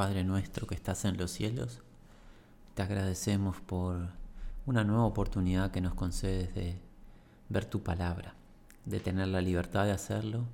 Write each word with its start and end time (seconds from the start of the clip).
Padre 0.00 0.24
nuestro 0.24 0.66
que 0.66 0.74
estás 0.74 1.04
en 1.04 1.18
los 1.18 1.30
cielos, 1.30 1.82
te 2.72 2.80
agradecemos 2.80 3.60
por 3.60 4.08
una 4.64 4.82
nueva 4.82 5.04
oportunidad 5.04 5.72
que 5.72 5.82
nos 5.82 5.92
concedes 5.92 6.54
de 6.54 6.80
ver 7.50 7.66
tu 7.66 7.82
palabra, 7.82 8.34
de 8.86 8.98
tener 8.98 9.28
la 9.28 9.42
libertad 9.42 9.84
de 9.84 9.92
hacerlo 9.92 10.46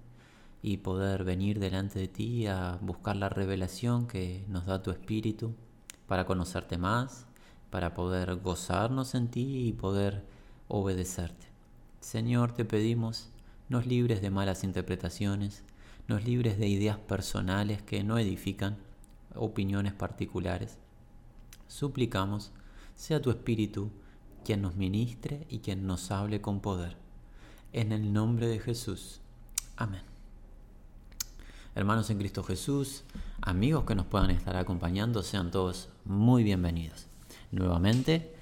y 0.62 0.79
poder 0.79 1.22
venir 1.22 1.61
delante 1.61 2.01
de 2.01 2.09
ti 2.09 2.48
a 2.48 2.77
buscar 2.80 3.14
la 3.14 3.29
revelación 3.29 4.09
que 4.09 4.45
nos 4.49 4.67
da 4.67 4.82
tu 4.82 4.90
Espíritu 4.90 5.54
para 6.08 6.26
conocerte 6.26 6.76
más, 6.76 7.26
para 7.71 7.94
poder 7.94 8.35
gozarnos 8.40 9.15
en 9.15 9.28
ti 9.28 9.69
y 9.69 9.72
poder 9.74 10.24
obedecerte. 10.67 11.47
Señor, 12.01 12.51
te 12.51 12.65
pedimos, 12.65 13.28
nos 13.69 13.87
libres 13.87 14.21
de 14.22 14.31
malas 14.31 14.65
interpretaciones, 14.65 15.63
nos 16.09 16.24
libres 16.24 16.59
de 16.59 16.66
ideas 16.66 16.98
personales 16.98 17.80
que 17.80 18.02
no 18.02 18.19
edifican, 18.19 18.84
opiniones 19.37 19.92
particulares. 19.92 20.78
Suplicamos, 21.68 22.52
sea 22.94 23.20
tu 23.20 23.30
Espíritu 23.30 23.90
quien 24.44 24.62
nos 24.62 24.77
ministre 24.77 25.46
y 25.50 25.58
quien 25.58 25.86
nos 25.86 26.10
hable 26.10 26.40
con 26.40 26.60
poder. 26.60 26.96
En 27.72 27.92
el 27.92 28.12
nombre 28.12 28.46
de 28.46 28.60
Jesús. 28.60 29.20
Amén. 29.77 30.02
Hermanos 31.74 32.08
en 32.08 32.18
Cristo 32.18 32.42
Jesús, 32.42 33.04
amigos 33.42 33.84
que 33.84 33.94
nos 33.94 34.06
puedan 34.06 34.30
estar 34.30 34.56
acompañando, 34.56 35.22
sean 35.22 35.50
todos 35.50 35.91
muy 36.05 36.42
bienvenidos. 36.42 37.06
Nuevamente 37.50 38.34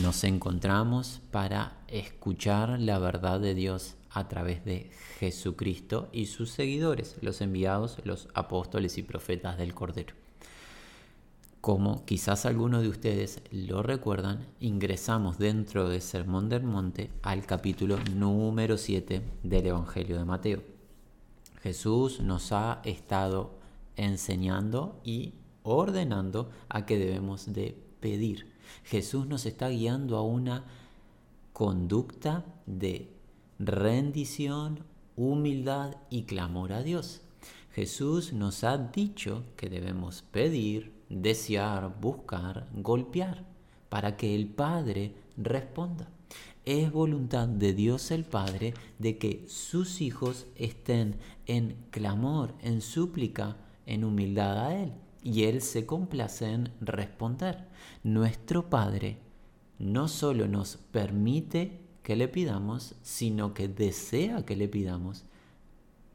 nos 0.00 0.22
encontramos 0.22 1.20
para 1.32 1.78
escuchar 1.88 2.78
la 2.78 2.98
verdad 2.98 3.40
de 3.40 3.54
Dios 3.54 3.96
a 4.10 4.28
través 4.28 4.64
de 4.64 4.90
Jesucristo 5.18 6.08
y 6.12 6.26
sus 6.26 6.50
seguidores, 6.50 7.16
los 7.20 7.40
enviados, 7.40 7.98
los 8.04 8.28
apóstoles 8.34 8.98
y 8.98 9.02
profetas 9.02 9.58
del 9.58 9.74
Cordero. 9.74 10.27
Como 11.68 12.06
quizás 12.06 12.46
algunos 12.46 12.80
de 12.80 12.88
ustedes 12.88 13.42
lo 13.50 13.82
recuerdan, 13.82 14.46
ingresamos 14.58 15.36
dentro 15.36 15.90
del 15.90 16.00
Sermón 16.00 16.48
del 16.48 16.62
Monte 16.62 17.10
al 17.20 17.44
capítulo 17.44 17.98
número 18.14 18.78
7 18.78 19.20
del 19.42 19.66
Evangelio 19.66 20.16
de 20.16 20.24
Mateo. 20.24 20.62
Jesús 21.60 22.20
nos 22.20 22.52
ha 22.52 22.80
estado 22.86 23.50
enseñando 23.96 24.98
y 25.04 25.34
ordenando 25.62 26.48
a 26.70 26.86
que 26.86 26.96
debemos 26.96 27.52
de 27.52 27.76
pedir. 28.00 28.50
Jesús 28.84 29.26
nos 29.26 29.44
está 29.44 29.68
guiando 29.68 30.16
a 30.16 30.22
una 30.22 30.64
conducta 31.52 32.46
de 32.64 33.12
rendición, 33.58 34.84
humildad 35.16 35.96
y 36.08 36.22
clamor 36.22 36.72
a 36.72 36.82
Dios. 36.82 37.20
Jesús 37.74 38.32
nos 38.32 38.64
ha 38.64 38.78
dicho 38.78 39.44
que 39.54 39.68
debemos 39.68 40.22
pedir, 40.22 40.96
desear, 41.08 42.00
buscar, 42.00 42.68
golpear, 42.74 43.44
para 43.88 44.16
que 44.16 44.34
el 44.34 44.48
Padre 44.48 45.14
responda. 45.36 46.08
Es 46.64 46.92
voluntad 46.92 47.48
de 47.48 47.72
Dios 47.72 48.10
el 48.10 48.24
Padre 48.24 48.74
de 48.98 49.16
que 49.16 49.46
sus 49.48 50.02
hijos 50.02 50.46
estén 50.56 51.16
en 51.46 51.76
clamor, 51.90 52.54
en 52.62 52.82
súplica, 52.82 53.56
en 53.86 54.04
humildad 54.04 54.66
a 54.66 54.78
Él. 54.78 54.92
Y 55.22 55.44
Él 55.44 55.62
se 55.62 55.86
complace 55.86 56.52
en 56.52 56.70
responder. 56.80 57.66
Nuestro 58.02 58.68
Padre 58.68 59.18
no 59.78 60.08
solo 60.08 60.46
nos 60.46 60.76
permite 60.76 61.80
que 62.02 62.16
le 62.16 62.28
pidamos, 62.28 62.94
sino 63.02 63.54
que 63.54 63.68
desea 63.68 64.44
que 64.44 64.56
le 64.56 64.68
pidamos 64.68 65.24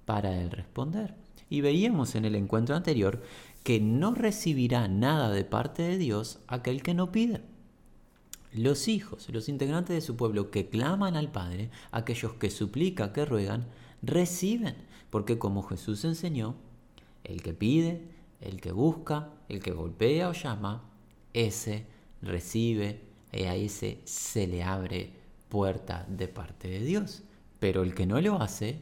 para 0.05 0.39
Él 0.39 0.51
responder. 0.51 1.15
Y 1.49 1.61
veíamos 1.61 2.15
en 2.15 2.25
el 2.25 2.35
encuentro 2.35 2.75
anterior 2.75 3.21
que 3.63 3.79
no 3.79 4.13
recibirá 4.13 4.87
nada 4.87 5.31
de 5.31 5.45
parte 5.45 5.83
de 5.83 5.97
Dios 5.97 6.39
aquel 6.47 6.83
que 6.83 6.93
no 6.93 7.11
pide. 7.11 7.41
Los 8.51 8.87
hijos, 8.87 9.29
los 9.29 9.49
integrantes 9.49 9.95
de 9.95 10.01
su 10.01 10.15
pueblo 10.15 10.51
que 10.51 10.69
claman 10.69 11.15
al 11.15 11.31
Padre, 11.31 11.71
aquellos 11.91 12.33
que 12.33 12.51
suplican, 12.51 13.11
que 13.13 13.25
ruegan, 13.25 13.65
reciben, 14.03 14.75
porque 15.09 15.39
como 15.39 15.63
Jesús 15.63 16.05
enseñó, 16.05 16.55
el 17.23 17.41
que 17.41 17.53
pide, 17.53 18.09
el 18.41 18.61
que 18.61 18.71
busca, 18.71 19.29
el 19.49 19.61
que 19.61 19.71
golpea 19.71 20.29
o 20.29 20.33
llama, 20.33 20.83
ese 21.33 21.87
recibe 22.21 23.01
y 23.31 23.43
a 23.43 23.55
ese 23.55 24.01
se 24.03 24.45
le 24.45 24.63
abre 24.63 25.13
puerta 25.49 26.05
de 26.09 26.27
parte 26.27 26.67
de 26.67 26.79
Dios. 26.81 27.23
Pero 27.59 27.81
el 27.81 27.95
que 27.95 28.05
no 28.05 28.19
lo 28.21 28.41
hace, 28.41 28.81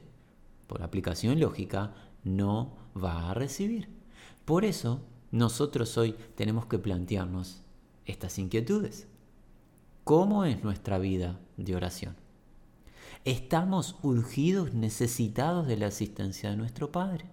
por 0.67 0.81
aplicación 0.81 1.39
lógica, 1.39 1.93
no 2.23 2.75
va 3.01 3.29
a 3.29 3.33
recibir. 3.33 4.00
Por 4.45 4.65
eso, 4.65 5.01
nosotros 5.31 5.97
hoy 5.97 6.15
tenemos 6.35 6.65
que 6.65 6.79
plantearnos 6.79 7.61
estas 8.05 8.37
inquietudes. 8.39 9.07
¿Cómo 10.03 10.45
es 10.45 10.63
nuestra 10.63 10.97
vida 10.97 11.39
de 11.57 11.75
oración? 11.75 12.15
¿Estamos 13.23 13.97
urgidos, 14.01 14.73
necesitados 14.73 15.67
de 15.67 15.77
la 15.77 15.87
asistencia 15.87 16.49
de 16.49 16.57
nuestro 16.57 16.91
Padre? 16.91 17.25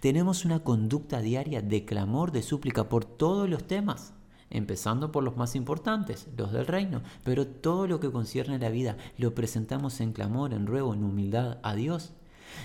¿Tenemos 0.00 0.44
una 0.44 0.64
conducta 0.64 1.20
diaria 1.20 1.62
de 1.62 1.84
clamor, 1.84 2.32
de 2.32 2.42
súplica 2.42 2.88
por 2.88 3.04
todos 3.04 3.48
los 3.48 3.66
temas? 3.66 4.14
Empezando 4.50 5.12
por 5.12 5.22
los 5.22 5.36
más 5.36 5.54
importantes, 5.54 6.26
los 6.36 6.52
del 6.52 6.66
reino, 6.66 7.02
pero 7.22 7.46
todo 7.46 7.86
lo 7.86 8.00
que 8.00 8.10
concierne 8.10 8.56
a 8.56 8.58
la 8.58 8.70
vida 8.70 8.96
lo 9.16 9.34
presentamos 9.34 10.00
en 10.00 10.12
clamor, 10.12 10.54
en 10.54 10.66
ruego, 10.66 10.94
en 10.94 11.04
humildad 11.04 11.58
a 11.62 11.74
Dios. 11.74 12.14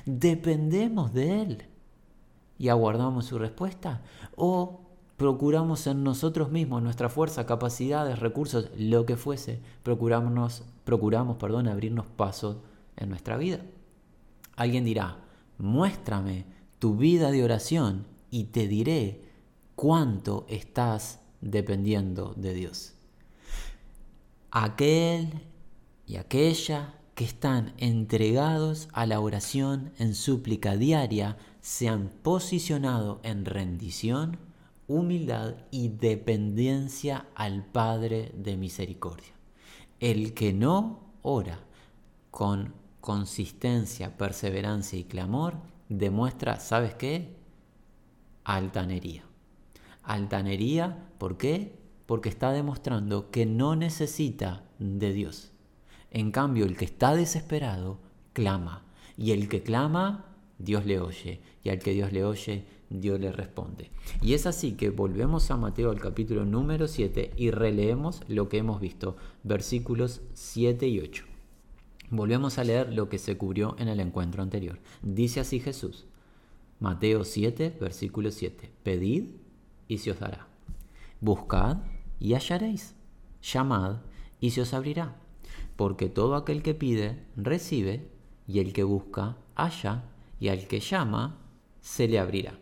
¿Dependemos 0.06 1.14
de 1.14 1.42
Él? 1.42 1.68
Y 2.58 2.70
aguardamos 2.70 3.26
su 3.26 3.38
respuesta? 3.38 4.02
¿O 4.36 4.82
procuramos 5.18 5.88
en 5.88 6.04
nosotros 6.04 6.52
mismos, 6.52 6.82
nuestra 6.84 7.10
fuerza, 7.10 7.46
capacidades, 7.46 8.20
recursos, 8.20 8.70
lo 8.78 9.06
que 9.06 9.18
fuese, 9.18 9.60
procuramos, 9.84 10.64
procuramos 10.84 11.38
perdón, 11.38 11.68
abrirnos 11.68 12.08
pasos 12.08 12.58
en 12.98 13.10
nuestra 13.10 13.38
vida? 13.38 13.60
Alguien 14.56 14.86
dirá, 14.86 15.18
muéstrame 15.58 16.46
tu 16.80 16.96
vida 16.96 17.32
de 17.32 17.44
oración 17.44 18.06
y 18.30 18.46
te 18.46 18.68
diré 18.68 19.22
cuánto 19.76 20.46
estás 20.50 21.20
dependiendo 21.42 22.34
de 22.36 22.54
Dios. 22.54 22.94
Aquel 24.52 25.42
y 26.06 26.18
aquella 26.18 26.96
que 27.16 27.26
están 27.26 27.74
entregados 27.78 28.88
a 28.94 29.06
la 29.06 29.20
oración 29.20 29.92
en 30.00 30.16
súplica 30.16 30.76
diaria 30.78 31.38
se 31.64 31.88
han 31.88 32.10
posicionado 32.10 33.22
en 33.24 33.46
rendición, 33.46 34.38
humildad 34.86 35.56
y 35.72 35.88
dependencia 35.88 37.28
al 37.36 37.64
Padre 37.64 38.34
de 38.36 38.58
misericordia. 38.58 39.32
El 40.02 40.34
que 40.34 40.52
no 40.52 41.00
ora 41.22 41.62
con 42.32 42.74
consistencia, 43.00 44.18
perseverancia 44.18 45.00
y 45.00 45.06
clamor, 45.06 45.56
demuestra, 45.88 46.60
¿sabes 46.60 46.96
qué? 46.96 47.34
Altanería. 48.44 49.24
Altanería, 50.04 51.08
¿por 51.18 51.38
qué? 51.38 51.80
Porque 52.06 52.28
está 52.28 52.52
demostrando 52.52 53.32
que 53.32 53.46
no 53.46 53.78
necesita 53.78 54.66
de 54.80 55.14
Dios. 55.14 55.54
En 56.12 56.32
cambio, 56.32 56.66
el 56.66 56.76
que 56.76 56.84
está 56.84 57.16
desesperado, 57.16 58.02
clama. 58.34 58.84
Y 59.16 59.32
el 59.32 59.48
que 59.48 59.64
clama, 59.64 60.33
Dios 60.64 60.86
le 60.86 61.00
oye. 61.00 61.42
Y 61.64 61.70
al 61.70 61.80
que 61.80 61.94
Dios 61.94 62.12
le 62.12 62.24
oye, 62.24 62.66
Dios 62.90 63.20
le 63.20 63.32
responde. 63.32 63.92
Y 64.22 64.34
es 64.34 64.46
así 64.46 64.74
que 64.74 64.90
volvemos 64.90 65.50
a 65.52 65.58
Mateo 65.58 65.90
al 65.90 66.00
capítulo 66.00 66.46
número 66.46 66.88
7 66.88 67.32
y 67.36 67.52
releemos 67.52 68.22
lo 68.28 68.50
que 68.50 68.58
hemos 68.58 68.80
visto, 68.80 69.16
versículos 69.44 70.22
7 70.34 70.88
y 70.88 71.00
8. 71.00 71.26
Volvemos 72.10 72.58
a 72.58 72.64
leer 72.64 72.94
lo 72.94 73.10
que 73.10 73.18
se 73.18 73.38
cubrió 73.38 73.76
en 73.80 73.88
el 73.88 74.00
encuentro 74.00 74.44
anterior. 74.44 74.80
Dice 75.02 75.40
así 75.40 75.60
Jesús, 75.60 76.06
Mateo 76.80 77.24
7, 77.24 77.78
versículo 77.80 78.30
7, 78.30 78.70
Pedid 78.84 79.30
y 79.88 79.98
se 79.98 80.12
os 80.12 80.20
dará. 80.20 80.48
Buscad 81.22 81.78
y 82.20 82.34
hallaréis. 82.34 82.94
Llamad 83.42 83.98
y 84.40 84.52
se 84.52 84.62
os 84.62 84.74
abrirá. 84.74 85.16
Porque 85.76 86.10
todo 86.10 86.36
aquel 86.36 86.62
que 86.62 86.74
pide, 86.74 87.24
recibe, 87.36 88.08
y 88.48 88.60
el 88.60 88.74
que 88.74 88.84
busca, 88.84 89.38
halla, 89.56 90.04
y 90.44 90.50
al 90.50 90.68
que 90.68 90.82
llama, 90.82 91.38
se 91.80 92.06
le 92.10 92.20
abrirá. 92.20 92.60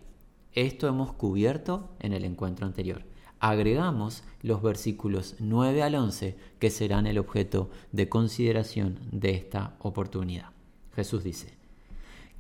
Esto 0.53 0.87
hemos 0.87 1.13
cubierto 1.13 1.89
en 1.99 2.13
el 2.13 2.25
encuentro 2.25 2.67
anterior. 2.67 3.03
Agregamos 3.39 4.23
los 4.43 4.61
versículos 4.61 5.35
9 5.39 5.81
al 5.81 5.95
11 5.95 6.37
que 6.59 6.69
serán 6.69 7.07
el 7.07 7.17
objeto 7.17 7.71
de 7.91 8.07
consideración 8.07 8.99
de 9.11 9.31
esta 9.31 9.77
oportunidad. 9.79 10.51
Jesús 10.95 11.23
dice, 11.23 11.55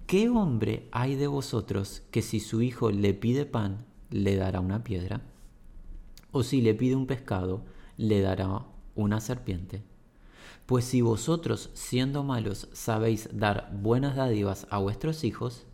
¿qué 0.05 0.29
hombre 0.29 0.87
hay 0.91 1.15
de 1.15 1.25
vosotros 1.25 2.03
que 2.11 2.21
si 2.21 2.39
su 2.39 2.61
hijo 2.61 2.91
le 2.91 3.15
pide 3.15 3.47
pan, 3.47 3.83
le 4.11 4.35
dará 4.35 4.59
una 4.59 4.83
piedra? 4.83 5.21
¿O 6.31 6.43
si 6.43 6.61
le 6.61 6.75
pide 6.75 6.95
un 6.95 7.07
pescado, 7.07 7.65
le 7.97 8.21
dará 8.21 8.67
una 8.93 9.19
serpiente? 9.19 9.81
Pues 10.71 10.85
si 10.85 11.01
vosotros, 11.01 11.69
siendo 11.73 12.23
malos, 12.23 12.69
sabéis 12.71 13.27
dar 13.33 13.69
buenas 13.73 14.15
dádivas 14.15 14.67
a 14.69 14.77
vuestros 14.77 15.25
hijos, 15.25 15.65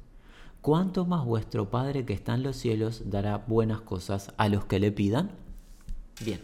¿cuánto 0.62 1.06
más 1.06 1.24
vuestro 1.24 1.70
Padre 1.70 2.04
que 2.04 2.14
está 2.14 2.34
en 2.34 2.42
los 2.42 2.56
cielos 2.56 3.04
dará 3.06 3.38
buenas 3.38 3.82
cosas 3.82 4.34
a 4.38 4.50
los 4.50 4.66
que 4.66 4.80
le 4.80 4.92
pidan? 4.92 5.30
Bien, 6.26 6.42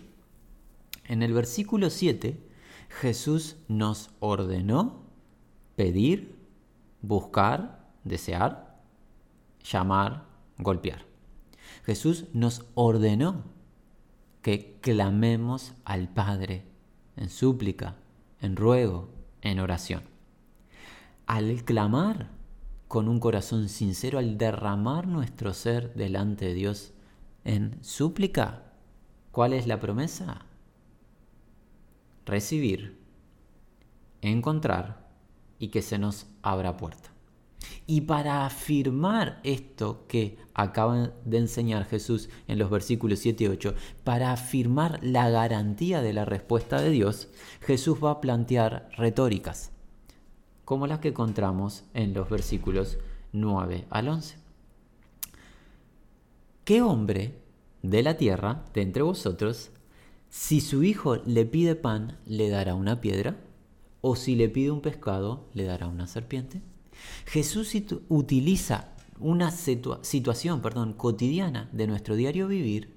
en 1.05 1.23
el 1.23 1.33
versículo 1.33 1.89
7 1.89 2.39
Jesús 2.89 3.55
nos 3.69 4.11
ordenó 4.19 5.01
pedir, 5.75 6.37
buscar, 7.01 7.87
desear, 8.03 8.79
llamar, 9.63 10.25
golpear. 10.59 11.07
Jesús 11.85 12.25
nos 12.33 12.65
ordenó 12.75 13.45
que 14.43 14.77
clamemos 14.79 15.73
al 15.85 16.07
Padre 16.07 16.65
en 17.15 17.31
súplica, 17.31 17.95
en 18.43 18.55
ruego, 18.55 19.09
en 19.41 19.59
oración. 19.59 20.03
Al 21.25 21.63
clamar 21.63 22.29
con 22.87 23.07
un 23.07 23.19
corazón 23.19 23.69
sincero, 23.69 24.19
al 24.19 24.37
derramar 24.37 25.07
nuestro 25.07 25.53
ser 25.53 25.93
delante 25.95 26.45
de 26.45 26.53
Dios 26.53 26.93
en 27.45 27.77
súplica, 27.81 28.73
¿cuál 29.31 29.53
es 29.53 29.65
la 29.65 29.79
promesa? 29.79 30.45
Recibir, 32.25 32.99
encontrar 34.21 35.09
y 35.59 35.69
que 35.69 35.81
se 35.81 35.97
nos 35.97 36.27
abra 36.41 36.77
puerta. 36.77 37.12
Y 37.85 38.01
para 38.01 38.45
afirmar 38.45 39.39
esto 39.43 40.05
que 40.07 40.37
acaba 40.53 41.13
de 41.25 41.37
enseñar 41.37 41.85
Jesús 41.85 42.29
en 42.47 42.59
los 42.59 42.69
versículos 42.69 43.19
7 43.19 43.43
y 43.43 43.47
8, 43.47 43.75
para 44.03 44.31
afirmar 44.31 44.99
la 45.01 45.29
garantía 45.29 46.01
de 46.01 46.13
la 46.13 46.25
respuesta 46.25 46.81
de 46.81 46.89
Dios, 46.89 47.29
Jesús 47.61 47.97
va 48.03 48.11
a 48.11 48.21
plantear 48.21 48.89
retóricas, 48.97 49.71
como 50.65 50.87
las 50.87 50.99
que 50.99 51.09
encontramos 51.09 51.83
en 51.93 52.13
los 52.13 52.29
versículos 52.29 52.97
9 53.33 53.85
al 53.89 54.09
11. 54.09 54.37
¿Qué 56.65 56.81
hombre 56.81 57.41
de 57.81 58.03
la 58.03 58.15
tierra, 58.15 58.63
de 58.73 58.81
entre 58.81 59.03
vosotros, 59.03 59.71
si 60.29 60.61
su 60.61 60.83
hijo 60.83 61.17
le 61.17 61.45
pide 61.45 61.75
pan, 61.75 62.17
le 62.25 62.49
dará 62.49 62.75
una 62.75 63.01
piedra? 63.01 63.35
¿O 64.01 64.15
si 64.15 64.35
le 64.35 64.49
pide 64.49 64.71
un 64.71 64.81
pescado, 64.81 65.45
le 65.53 65.65
dará 65.65 65.87
una 65.87 66.07
serpiente? 66.07 66.61
Jesús 67.25 67.73
utiliza 68.09 68.89
una 69.19 69.51
situación 69.51 70.61
perdón, 70.61 70.93
cotidiana 70.93 71.69
de 71.71 71.87
nuestro 71.87 72.15
diario 72.15 72.47
vivir 72.47 72.93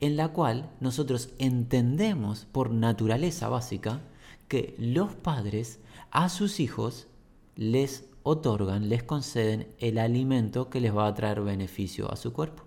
en 0.00 0.16
la 0.16 0.28
cual 0.28 0.70
nosotros 0.80 1.30
entendemos 1.38 2.46
por 2.50 2.70
naturaleza 2.70 3.48
básica 3.48 4.00
que 4.48 4.74
los 4.78 5.14
padres 5.14 5.78
a 6.10 6.28
sus 6.28 6.58
hijos 6.58 7.06
les 7.54 8.08
otorgan, 8.22 8.88
les 8.88 9.02
conceden 9.02 9.68
el 9.78 9.98
alimento 9.98 10.70
que 10.70 10.80
les 10.80 10.94
va 10.94 11.06
a 11.06 11.14
traer 11.14 11.42
beneficio 11.42 12.10
a 12.10 12.16
su 12.16 12.32
cuerpo. 12.32 12.64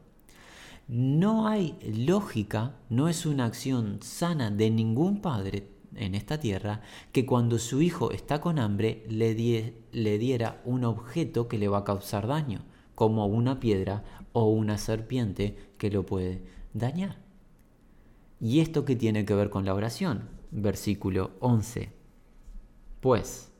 No 0.88 1.48
hay 1.48 1.78
lógica, 1.82 2.76
no 2.90 3.08
es 3.08 3.26
una 3.26 3.46
acción 3.46 4.00
sana 4.02 4.52
de 4.52 4.70
ningún 4.70 5.22
padre 5.22 5.68
en 5.98 6.16
esta 6.16 6.40
tierra 6.40 6.82
que 7.12 7.26
cuando 7.26 7.60
su 7.60 7.82
hijo 7.82 8.12
está 8.12 8.42
con 8.42 8.60
hambre 8.60 9.06
le, 9.10 9.74
le 9.92 10.18
diera 10.18 10.62
un 10.66 10.84
objeto 10.84 11.48
que 11.48 11.58
le 11.58 11.68
va 11.68 11.80
a 11.80 11.84
causar 11.84 12.28
daño, 12.28 12.64
como 12.96 13.26
una 13.26 13.60
piedra 13.60 14.04
o 14.34 14.46
una 14.46 14.78
serpiente 14.78 15.74
que 15.78 15.92
lo 15.92 16.06
puede 16.06 16.44
dañar. 16.74 17.18
¿Y 18.40 18.60
esto 18.60 18.84
qué 18.86 18.96
tiene 18.96 19.26
que 19.26 19.36
ver 19.36 19.50
con 19.50 19.66
la 19.66 19.74
oración? 19.74 20.30
Versículo 20.52 21.32
11. 21.40 21.92
Pues, 23.00 23.52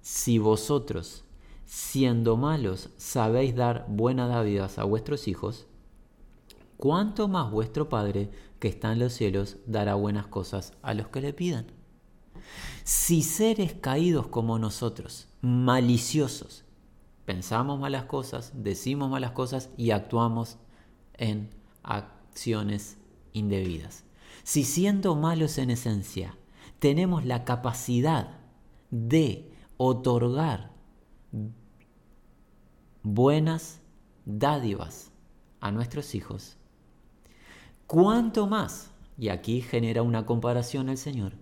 si 0.00 0.38
vosotros, 0.38 1.24
siendo 1.64 2.36
malos, 2.36 2.90
sabéis 2.96 3.54
dar 3.54 3.86
buenas 3.88 4.28
dávidas 4.28 4.78
a 4.78 4.84
vuestros 4.84 5.26
hijos, 5.26 5.66
¿cuánto 6.76 7.28
más 7.28 7.50
vuestro 7.50 7.88
Padre 7.88 8.30
que 8.58 8.68
está 8.68 8.92
en 8.92 9.00
los 9.00 9.12
cielos 9.12 9.56
dará 9.66 9.94
buenas 9.94 10.26
cosas 10.26 10.74
a 10.82 10.94
los 10.94 11.08
que 11.08 11.20
le 11.20 11.32
pidan? 11.32 11.75
Si 12.84 13.22
seres 13.22 13.74
caídos 13.74 14.28
como 14.28 14.58
nosotros, 14.58 15.28
maliciosos, 15.40 16.64
pensamos 17.24 17.78
malas 17.80 18.04
cosas, 18.04 18.52
decimos 18.54 19.10
malas 19.10 19.32
cosas 19.32 19.70
y 19.76 19.90
actuamos 19.90 20.58
en 21.14 21.50
acciones 21.82 22.98
indebidas. 23.32 24.04
Si 24.44 24.64
siendo 24.64 25.16
malos 25.16 25.58
en 25.58 25.70
esencia, 25.70 26.36
tenemos 26.78 27.24
la 27.24 27.44
capacidad 27.44 28.38
de 28.90 29.52
otorgar 29.76 30.70
buenas 33.02 33.80
dádivas 34.24 35.10
a 35.60 35.70
nuestros 35.70 36.14
hijos, 36.14 36.56
¿cuánto 37.86 38.46
más? 38.46 38.90
Y 39.18 39.28
aquí 39.28 39.62
genera 39.62 40.02
una 40.02 40.26
comparación 40.26 40.88
el 40.88 40.98
Señor 40.98 41.32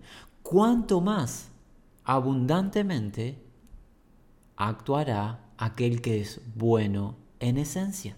cuánto 0.45 1.01
más 1.01 1.49
abundantemente 2.03 3.41
actuará 4.55 5.43
aquel 5.57 6.03
que 6.03 6.21
es 6.21 6.39
bueno 6.53 7.17
en 7.39 7.57
esencia. 7.57 8.15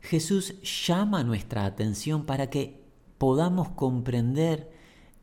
Jesús 0.00 0.60
llama 0.62 1.22
nuestra 1.22 1.66
atención 1.66 2.26
para 2.26 2.50
que 2.50 2.82
podamos 3.18 3.68
comprender 3.68 4.72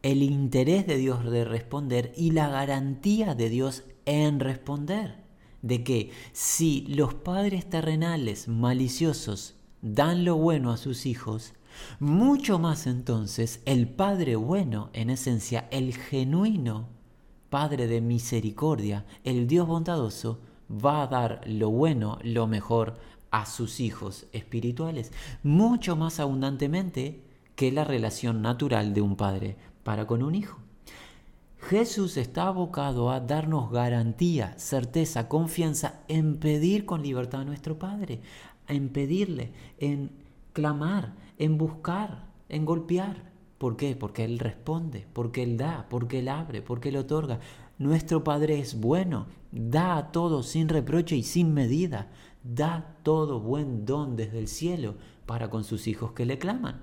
el 0.03 0.23
interés 0.23 0.88
de 0.88 0.95
Dios 0.95 1.29
de 1.29 1.44
responder 1.44 2.13
y 2.15 2.31
la 2.31 2.47
garantía 2.47 3.35
de 3.35 3.50
Dios 3.50 3.83
en 4.05 4.39
responder. 4.39 5.17
De 5.61 5.83
que 5.83 6.11
si 6.31 6.85
los 6.88 7.13
padres 7.13 7.69
terrenales 7.69 8.47
maliciosos 8.47 9.55
dan 9.81 10.23
lo 10.23 10.38
bueno 10.38 10.71
a 10.71 10.77
sus 10.77 11.07
hijos, 11.07 11.53
mucho 12.00 12.59
más 12.59 12.88
entonces 12.88 13.62
el 13.65 13.88
Padre 13.88 14.35
bueno, 14.35 14.89
en 14.94 15.09
esencia, 15.09 15.68
el 15.71 15.94
genuino 15.95 16.88
Padre 17.50 17.88
de 17.88 18.01
misericordia, 18.01 19.06
el 19.24 19.47
Dios 19.47 19.68
bondadoso, 19.68 20.41
va 20.69 21.03
a 21.03 21.07
dar 21.07 21.41
lo 21.45 21.69
bueno, 21.69 22.19
lo 22.24 22.45
mejor 22.45 22.97
a 23.31 23.45
sus 23.45 23.79
hijos 23.79 24.27
espirituales, 24.33 25.12
mucho 25.44 25.95
más 25.95 26.19
abundantemente 26.19 27.24
que 27.56 27.71
la 27.71 27.83
relación 27.83 28.41
natural 28.41 28.94
de 28.94 29.01
un 29.01 29.15
padre 29.15 29.57
para 29.83 30.06
con 30.06 30.24
un 30.24 30.35
hijo. 30.35 30.59
Jesús 31.59 32.18
está 32.18 32.47
abocado 32.47 33.09
a 33.12 33.19
darnos 33.19 33.71
garantía, 33.71 34.53
certeza, 34.57 35.27
confianza 35.27 36.01
en 36.07 36.38
pedir 36.38 36.85
con 36.85 37.01
libertad 37.01 37.41
a 37.41 37.45
nuestro 37.45 37.79
Padre, 37.79 38.21
en 38.68 38.89
pedirle, 38.89 39.51
en 39.79 40.12
clamar, 40.53 41.15
en 41.38 41.57
buscar, 41.57 42.28
en 42.50 42.66
golpear. 42.66 43.32
¿Por 43.58 43.75
qué? 43.75 43.96
Porque 43.96 44.24
Él 44.24 44.39
responde, 44.39 45.08
porque 45.13 45.44
Él 45.44 45.58
da, 45.58 45.88
porque 45.89 46.20
Él 46.20 46.29
abre, 46.29 46.62
porque 46.62 46.89
Él 46.89 46.98
otorga. 46.98 47.39
Nuestro 47.79 48.24
Padre 48.24 48.60
es 48.60 48.79
bueno, 48.79 49.27
da 49.51 49.98
a 49.98 50.12
todo 50.12 50.44
sin 50.44 50.70
reproche 50.70 51.15
y 51.15 51.24
sin 51.24 51.53
medida, 51.53 52.10
da 52.44 52.96
todo 53.03 53.39
buen 53.39 53.86
don 53.86 54.15
desde 54.15 54.39
el 54.39 54.48
cielo 54.48 54.96
para 55.25 55.50
con 55.50 55.63
sus 55.63 55.88
hijos 55.88 56.12
que 56.12 56.25
le 56.25 56.38
claman. 56.38 56.82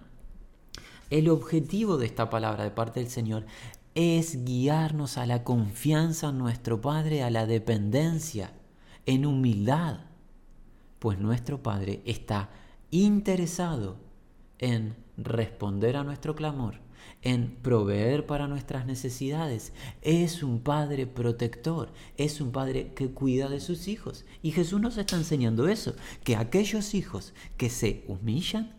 El 1.10 1.28
objetivo 1.28 1.96
de 1.96 2.06
esta 2.06 2.30
palabra 2.30 2.64
de 2.64 2.70
parte 2.70 3.00
del 3.00 3.08
Señor 3.08 3.46
es 3.94 4.44
guiarnos 4.44 5.18
a 5.18 5.26
la 5.26 5.44
confianza 5.44 6.30
en 6.30 6.38
nuestro 6.38 6.80
Padre, 6.80 7.22
a 7.22 7.30
la 7.30 7.46
dependencia, 7.46 8.52
en 9.06 9.26
humildad, 9.26 10.00
pues 10.98 11.18
nuestro 11.18 11.62
Padre 11.62 12.02
está 12.04 12.50
interesado 12.90 14.03
en 14.58 14.96
responder 15.16 15.96
a 15.96 16.04
nuestro 16.04 16.34
clamor, 16.34 16.80
en 17.22 17.56
proveer 17.62 18.26
para 18.26 18.48
nuestras 18.48 18.86
necesidades. 18.86 19.72
Es 20.02 20.42
un 20.42 20.60
Padre 20.60 21.06
protector, 21.06 21.92
es 22.16 22.40
un 22.40 22.52
Padre 22.52 22.92
que 22.94 23.10
cuida 23.10 23.48
de 23.48 23.60
sus 23.60 23.88
hijos. 23.88 24.24
Y 24.42 24.52
Jesús 24.52 24.80
nos 24.80 24.96
está 24.96 25.16
enseñando 25.16 25.68
eso, 25.68 25.94
que 26.22 26.36
aquellos 26.36 26.94
hijos 26.94 27.32
que 27.56 27.70
se 27.70 28.04
humillan, 28.08 28.74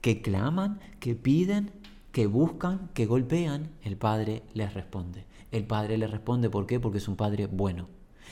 que 0.00 0.22
claman, 0.22 0.80
que 0.98 1.14
piden, 1.14 1.72
que 2.12 2.26
buscan, 2.26 2.90
que 2.94 3.06
golpean, 3.06 3.70
el 3.82 3.96
Padre 3.96 4.42
les 4.54 4.74
responde. 4.74 5.26
El 5.52 5.64
Padre 5.66 5.98
les 5.98 6.10
responde, 6.10 6.48
¿por 6.48 6.66
qué? 6.66 6.80
Porque 6.80 6.98
es 6.98 7.08
un 7.08 7.16
Padre 7.16 7.46
bueno. 7.46 7.88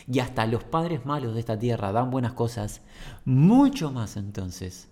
Y 0.07 0.21
hasta 0.21 0.47
los 0.47 0.63
padres 0.63 1.05
malos 1.05 1.35
de 1.35 1.41
esta 1.41 1.59
tierra 1.59 1.91
dan 1.91 2.13
buenas 2.13 2.35
cosas, 2.35 2.83
mucho 3.25 3.91
más 3.91 4.17
entonces 4.17 4.89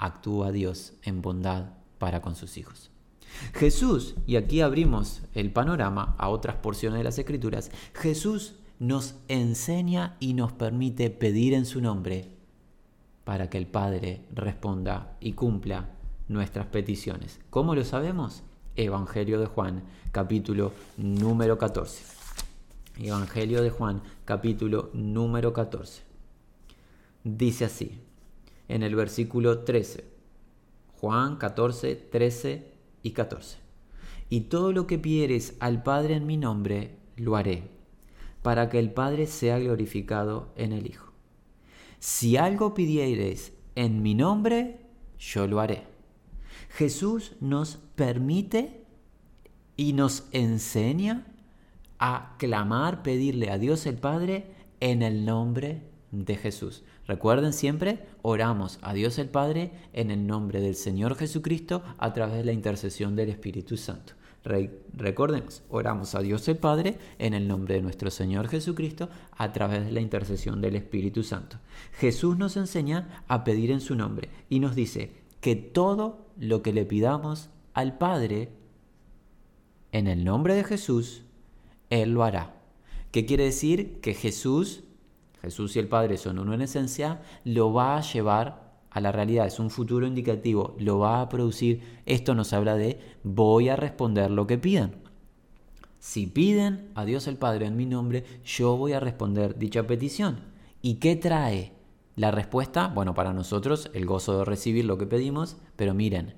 actúa 0.00 0.50
Dios 0.50 0.94
en 1.04 1.22
bondad 1.22 1.74
para 1.98 2.20
con 2.20 2.34
sus 2.34 2.56
hijos. 2.56 2.90
Jesús, 3.54 4.16
y 4.26 4.36
aquí 4.36 4.60
abrimos 4.60 5.22
el 5.34 5.52
panorama 5.52 6.16
a 6.18 6.28
otras 6.28 6.56
porciones 6.56 6.98
de 6.98 7.04
las 7.04 7.18
Escrituras, 7.18 7.70
Jesús 7.94 8.56
nos 8.80 9.14
enseña 9.28 10.16
y 10.18 10.34
nos 10.34 10.52
permite 10.52 11.10
pedir 11.10 11.54
en 11.54 11.66
su 11.66 11.80
nombre 11.80 12.30
para 13.24 13.48
que 13.48 13.58
el 13.58 13.66
Padre 13.66 14.24
responda 14.34 15.16
y 15.20 15.34
cumpla 15.34 15.90
nuestras 16.28 16.66
peticiones. 16.66 17.38
¿Cómo 17.50 17.74
lo 17.74 17.84
sabemos? 17.84 18.42
Evangelio 18.76 19.38
de 19.38 19.46
Juan, 19.46 19.82
capítulo 20.10 20.72
número 20.96 21.58
14. 21.58 22.02
Evangelio 22.98 23.62
de 23.62 23.70
Juan, 23.70 24.02
capítulo 24.24 24.90
número 24.94 25.52
14. 25.52 26.02
dice 27.24 27.66
así, 27.66 28.00
en 28.70 28.84
el 28.84 28.94
versículo 28.94 29.64
13, 29.64 30.04
Juan 31.00 31.36
14, 31.36 31.96
13 31.96 32.72
y 33.02 33.10
14. 33.10 33.58
Y 34.28 34.42
todo 34.42 34.72
lo 34.72 34.86
que 34.86 34.96
pidieres 34.96 35.56
al 35.58 35.82
Padre 35.82 36.14
en 36.14 36.24
mi 36.24 36.36
nombre, 36.36 36.96
lo 37.16 37.34
haré, 37.34 37.64
para 38.42 38.68
que 38.70 38.78
el 38.78 38.92
Padre 38.92 39.26
sea 39.26 39.58
glorificado 39.58 40.52
en 40.54 40.72
el 40.72 40.86
Hijo. 40.86 41.12
Si 41.98 42.36
algo 42.36 42.72
pidiereis 42.72 43.52
en 43.74 44.02
mi 44.02 44.14
nombre, 44.14 44.86
yo 45.18 45.48
lo 45.48 45.58
haré. 45.58 45.82
Jesús 46.68 47.32
nos 47.40 47.76
permite 47.96 48.86
y 49.76 49.94
nos 49.94 50.28
enseña 50.30 51.26
a 51.98 52.36
clamar, 52.38 53.02
pedirle 53.02 53.50
a 53.50 53.58
Dios 53.58 53.84
el 53.86 53.98
Padre 53.98 54.54
en 54.78 55.02
el 55.02 55.24
nombre 55.24 55.90
de 56.12 56.36
Jesús. 56.36 56.84
Recuerden 57.10 57.52
siempre, 57.52 58.06
oramos 58.22 58.78
a 58.82 58.94
Dios 58.94 59.18
el 59.18 59.28
Padre 59.28 59.72
en 59.92 60.12
el 60.12 60.28
nombre 60.28 60.60
del 60.60 60.76
Señor 60.76 61.16
Jesucristo 61.16 61.82
a 61.98 62.12
través 62.12 62.36
de 62.36 62.44
la 62.44 62.52
intercesión 62.52 63.16
del 63.16 63.30
Espíritu 63.30 63.76
Santo. 63.76 64.12
recordemos, 64.92 65.64
oramos 65.70 66.14
a 66.14 66.20
Dios 66.20 66.46
el 66.46 66.58
Padre 66.58 66.98
en 67.18 67.34
el 67.34 67.48
nombre 67.48 67.74
de 67.74 67.82
nuestro 67.82 68.12
Señor 68.12 68.46
Jesucristo 68.46 69.08
a 69.36 69.52
través 69.52 69.86
de 69.86 69.90
la 69.90 70.00
intercesión 70.00 70.60
del 70.60 70.76
Espíritu 70.76 71.24
Santo. 71.24 71.56
Jesús 71.94 72.38
nos 72.38 72.56
enseña 72.56 73.24
a 73.26 73.42
pedir 73.42 73.72
en 73.72 73.80
su 73.80 73.96
nombre 73.96 74.28
y 74.48 74.60
nos 74.60 74.76
dice 74.76 75.10
que 75.40 75.56
todo 75.56 76.28
lo 76.38 76.62
que 76.62 76.72
le 76.72 76.84
pidamos 76.84 77.50
al 77.74 77.98
Padre 77.98 78.50
en 79.90 80.06
el 80.06 80.22
nombre 80.22 80.54
de 80.54 80.62
Jesús, 80.62 81.24
Él 81.90 82.12
lo 82.12 82.22
hará. 82.22 82.54
¿Qué 83.10 83.26
quiere 83.26 83.46
decir? 83.46 84.00
Que 84.00 84.14
Jesús 84.14 84.84
Jesús 85.42 85.76
y 85.76 85.78
el 85.78 85.88
Padre 85.88 86.18
son 86.18 86.38
uno 86.38 86.54
en 86.54 86.62
esencia, 86.62 87.22
lo 87.44 87.72
va 87.72 87.96
a 87.96 88.02
llevar 88.02 88.70
a 88.90 89.00
la 89.00 89.12
realidad, 89.12 89.46
es 89.46 89.58
un 89.58 89.70
futuro 89.70 90.06
indicativo, 90.06 90.74
lo 90.78 90.98
va 90.98 91.20
a 91.20 91.28
producir. 91.28 92.00
Esto 92.06 92.34
nos 92.34 92.52
habla 92.52 92.74
de 92.74 93.00
voy 93.22 93.68
a 93.68 93.76
responder 93.76 94.30
lo 94.30 94.46
que 94.46 94.58
pidan. 94.58 94.96
Si 95.98 96.26
piden 96.26 96.90
a 96.94 97.04
Dios 97.04 97.26
el 97.26 97.36
Padre 97.36 97.66
en 97.66 97.76
mi 97.76 97.86
nombre, 97.86 98.24
yo 98.44 98.76
voy 98.76 98.92
a 98.92 99.00
responder 99.00 99.58
dicha 99.58 99.86
petición. 99.86 100.40
¿Y 100.82 100.94
qué 100.94 101.14
trae 101.14 101.72
la 102.16 102.30
respuesta? 102.30 102.88
Bueno, 102.88 103.14
para 103.14 103.32
nosotros 103.32 103.90
el 103.94 104.06
gozo 104.06 104.38
de 104.38 104.44
recibir 104.44 104.86
lo 104.86 104.98
que 104.98 105.06
pedimos, 105.06 105.58
pero 105.76 105.94
miren, 105.94 106.34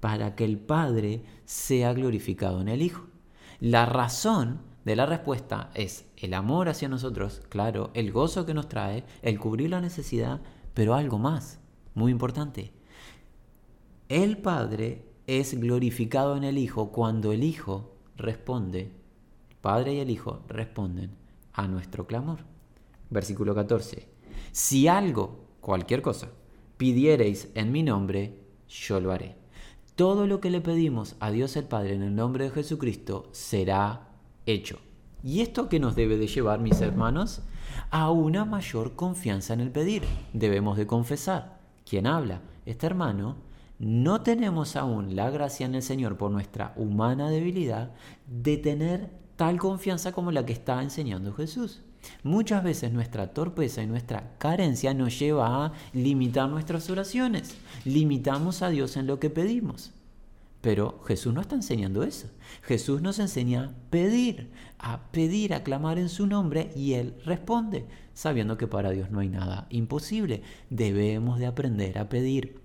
para 0.00 0.34
que 0.34 0.44
el 0.44 0.58
Padre 0.58 1.22
sea 1.44 1.92
glorificado 1.92 2.60
en 2.60 2.68
el 2.68 2.82
Hijo. 2.82 3.06
La 3.60 3.86
razón 3.86 4.60
de 4.84 4.96
la 4.96 5.06
respuesta 5.06 5.70
es 5.74 6.06
el 6.24 6.34
amor 6.34 6.70
hacia 6.70 6.88
nosotros, 6.88 7.42
claro, 7.50 7.90
el 7.92 8.10
gozo 8.10 8.46
que 8.46 8.54
nos 8.54 8.68
trae, 8.68 9.04
el 9.20 9.38
cubrir 9.38 9.70
la 9.70 9.82
necesidad, 9.82 10.40
pero 10.72 10.94
algo 10.94 11.18
más, 11.18 11.60
muy 11.94 12.10
importante. 12.10 12.72
El 14.08 14.38
Padre 14.38 15.04
es 15.26 15.60
glorificado 15.60 16.36
en 16.36 16.44
el 16.44 16.56
Hijo 16.56 16.92
cuando 16.92 17.32
el 17.32 17.44
Hijo 17.44 17.94
responde, 18.16 18.92
el 19.50 19.56
Padre 19.60 19.94
y 19.94 20.00
el 20.00 20.10
Hijo 20.10 20.42
responden 20.48 21.10
a 21.52 21.68
nuestro 21.68 22.06
clamor. 22.06 22.40
Versículo 23.10 23.54
14. 23.54 24.08
Si 24.50 24.88
algo, 24.88 25.44
cualquier 25.60 26.00
cosa, 26.00 26.30
pidiereis 26.78 27.50
en 27.54 27.70
mi 27.70 27.82
nombre, 27.82 28.38
yo 28.66 28.98
lo 28.98 29.12
haré. 29.12 29.36
Todo 29.94 30.26
lo 30.26 30.40
que 30.40 30.50
le 30.50 30.62
pedimos 30.62 31.16
a 31.20 31.30
Dios 31.30 31.54
el 31.56 31.64
Padre 31.64 31.94
en 31.94 32.02
el 32.02 32.14
nombre 32.14 32.44
de 32.44 32.50
Jesucristo 32.50 33.28
será 33.32 34.08
hecho. 34.46 34.78
¿Y 35.24 35.40
esto 35.40 35.70
qué 35.70 35.80
nos 35.80 35.96
debe 35.96 36.18
de 36.18 36.26
llevar, 36.26 36.60
mis 36.60 36.82
hermanos? 36.82 37.40
A 37.90 38.10
una 38.10 38.44
mayor 38.44 38.94
confianza 38.94 39.54
en 39.54 39.60
el 39.60 39.70
pedir. 39.70 40.02
Debemos 40.34 40.76
de 40.76 40.86
confesar. 40.86 41.60
¿Quién 41.88 42.06
habla? 42.06 42.42
Este 42.66 42.84
hermano. 42.86 43.36
No 43.78 44.20
tenemos 44.20 44.76
aún 44.76 45.16
la 45.16 45.30
gracia 45.30 45.64
en 45.64 45.76
el 45.76 45.82
Señor 45.82 46.18
por 46.18 46.30
nuestra 46.30 46.74
humana 46.76 47.30
debilidad 47.30 47.92
de 48.26 48.58
tener 48.58 49.08
tal 49.36 49.58
confianza 49.58 50.12
como 50.12 50.30
la 50.30 50.44
que 50.44 50.52
está 50.52 50.82
enseñando 50.82 51.32
Jesús. 51.32 51.80
Muchas 52.22 52.62
veces 52.62 52.92
nuestra 52.92 53.32
torpeza 53.32 53.82
y 53.82 53.86
nuestra 53.86 54.36
carencia 54.36 54.92
nos 54.92 55.18
lleva 55.18 55.64
a 55.64 55.72
limitar 55.94 56.50
nuestras 56.50 56.90
oraciones. 56.90 57.56
Limitamos 57.86 58.60
a 58.60 58.68
Dios 58.68 58.98
en 58.98 59.06
lo 59.06 59.18
que 59.18 59.30
pedimos. 59.30 59.93
Pero 60.64 60.98
Jesús 61.06 61.34
no 61.34 61.42
está 61.42 61.56
enseñando 61.56 62.04
eso. 62.04 62.26
Jesús 62.62 63.02
nos 63.02 63.18
enseña 63.18 63.64
a 63.64 63.90
pedir, 63.90 64.50
a 64.78 65.10
pedir, 65.10 65.52
a 65.52 65.62
clamar 65.62 65.98
en 65.98 66.08
su 66.08 66.26
nombre 66.26 66.70
y 66.74 66.94
Él 66.94 67.16
responde, 67.26 67.84
sabiendo 68.14 68.56
que 68.56 68.66
para 68.66 68.88
Dios 68.88 69.10
no 69.10 69.20
hay 69.20 69.28
nada 69.28 69.66
imposible. 69.68 70.42
Debemos 70.70 71.38
de 71.38 71.44
aprender 71.44 71.98
a 71.98 72.08
pedir 72.08 72.62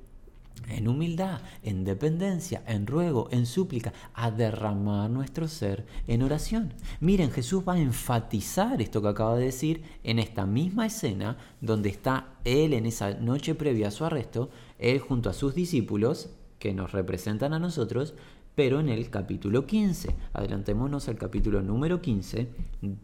en 0.69 0.87
humildad, 0.87 1.41
en 1.61 1.83
dependencia, 1.83 2.63
en 2.67 2.87
ruego, 2.87 3.27
en 3.31 3.45
súplica, 3.45 3.91
a 4.13 4.31
derramar 4.31 5.09
nuestro 5.09 5.49
ser 5.49 5.85
en 6.07 6.23
oración. 6.23 6.73
Miren, 7.01 7.31
Jesús 7.31 7.65
va 7.67 7.73
a 7.73 7.81
enfatizar 7.81 8.81
esto 8.81 9.01
que 9.01 9.09
acaba 9.09 9.35
de 9.35 9.43
decir 9.43 9.83
en 10.05 10.19
esta 10.19 10.45
misma 10.45 10.85
escena 10.85 11.35
donde 11.59 11.89
está 11.89 12.37
Él 12.45 12.71
en 12.71 12.85
esa 12.85 13.15
noche 13.15 13.55
previa 13.55 13.89
a 13.89 13.91
su 13.91 14.05
arresto, 14.05 14.51
Él 14.77 14.99
junto 14.99 15.29
a 15.29 15.33
sus 15.33 15.53
discípulos, 15.53 16.29
que 16.59 16.73
nos 16.73 16.91
representan 16.91 17.53
a 17.53 17.59
nosotros, 17.59 18.13
pero 18.55 18.79
en 18.79 18.89
el 18.89 19.09
capítulo 19.09 19.65
15. 19.65 20.15
Adelantémonos 20.33 21.07
al 21.07 21.15
capítulo 21.17 21.61
número 21.61 22.01
15. 22.01 22.49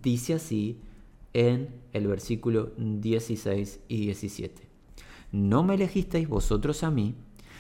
Dice 0.02 0.34
así 0.34 0.80
en 1.34 1.70
el 1.94 2.08
versículo 2.08 2.72
16 2.78 3.80
y 3.88 3.98
17. 3.98 4.62
No 5.32 5.64
me 5.64 5.76
elegisteis 5.76 6.28
vosotros 6.28 6.84
a 6.84 6.92
mí, 6.92 7.16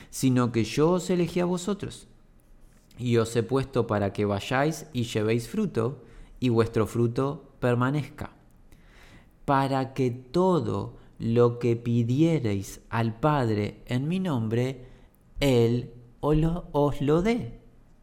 sino 0.09 0.51
que 0.51 0.63
yo 0.63 0.91
os 0.91 1.09
elegí 1.09 1.39
a 1.39 1.45
vosotros. 1.45 2.07
Y 2.97 3.17
os 3.17 3.35
he 3.35 3.43
puesto 3.43 3.87
para 3.87 4.13
que 4.13 4.25
vayáis 4.25 4.87
y 4.93 5.03
llevéis 5.03 5.47
fruto, 5.47 6.01
y 6.39 6.49
vuestro 6.49 6.87
fruto 6.87 7.51
permanezca. 7.59 8.31
Para 9.45 9.93
que 9.93 10.11
todo 10.11 10.97
lo 11.19 11.59
que 11.59 11.75
pidiereis 11.75 12.81
al 12.89 13.19
Padre 13.19 13.81
en 13.87 14.07
mi 14.07 14.19
nombre, 14.19 14.85
él 15.39 15.93
os 16.19 17.01
lo 17.01 17.21
dé. 17.21 17.59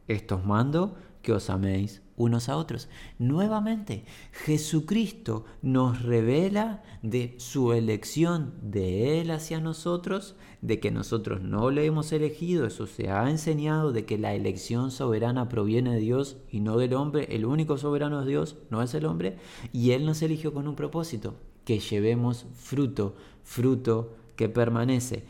Esto 0.07 0.35
os 0.35 0.45
mando 0.45 0.95
que 1.21 1.31
os 1.31 1.49
améis 1.49 2.03
unos 2.15 2.49
a 2.49 2.57
otros. 2.57 2.89
Nuevamente, 3.17 4.05
Jesucristo 4.31 5.45
nos 5.61 6.01
revela 6.01 6.83
de 7.01 7.35
su 7.37 7.73
elección 7.73 8.53
de 8.61 9.19
Él 9.19 9.31
hacia 9.31 9.59
nosotros, 9.59 10.35
de 10.61 10.79
que 10.79 10.91
nosotros 10.91 11.41
no 11.41 11.71
le 11.71 11.85
hemos 11.85 12.11
elegido, 12.11 12.65
eso 12.65 12.87
se 12.87 13.09
ha 13.09 13.29
enseñado, 13.29 13.91
de 13.91 14.05
que 14.05 14.17
la 14.17 14.33
elección 14.33 14.91
soberana 14.91 15.49
proviene 15.49 15.95
de 15.95 15.99
Dios 15.99 16.37
y 16.51 16.59
no 16.59 16.77
del 16.77 16.93
hombre, 16.93 17.27
el 17.31 17.45
único 17.45 17.77
soberano 17.77 18.21
es 18.21 18.27
Dios, 18.27 18.57
no 18.69 18.81
es 18.81 18.93
el 18.93 19.05
hombre, 19.05 19.37
y 19.71 19.91
Él 19.91 20.05
nos 20.05 20.21
eligió 20.21 20.53
con 20.53 20.67
un 20.67 20.75
propósito, 20.75 21.35
que 21.65 21.79
llevemos 21.79 22.45
fruto, 22.53 23.15
fruto 23.43 24.13
que 24.35 24.49
permanece. 24.49 25.25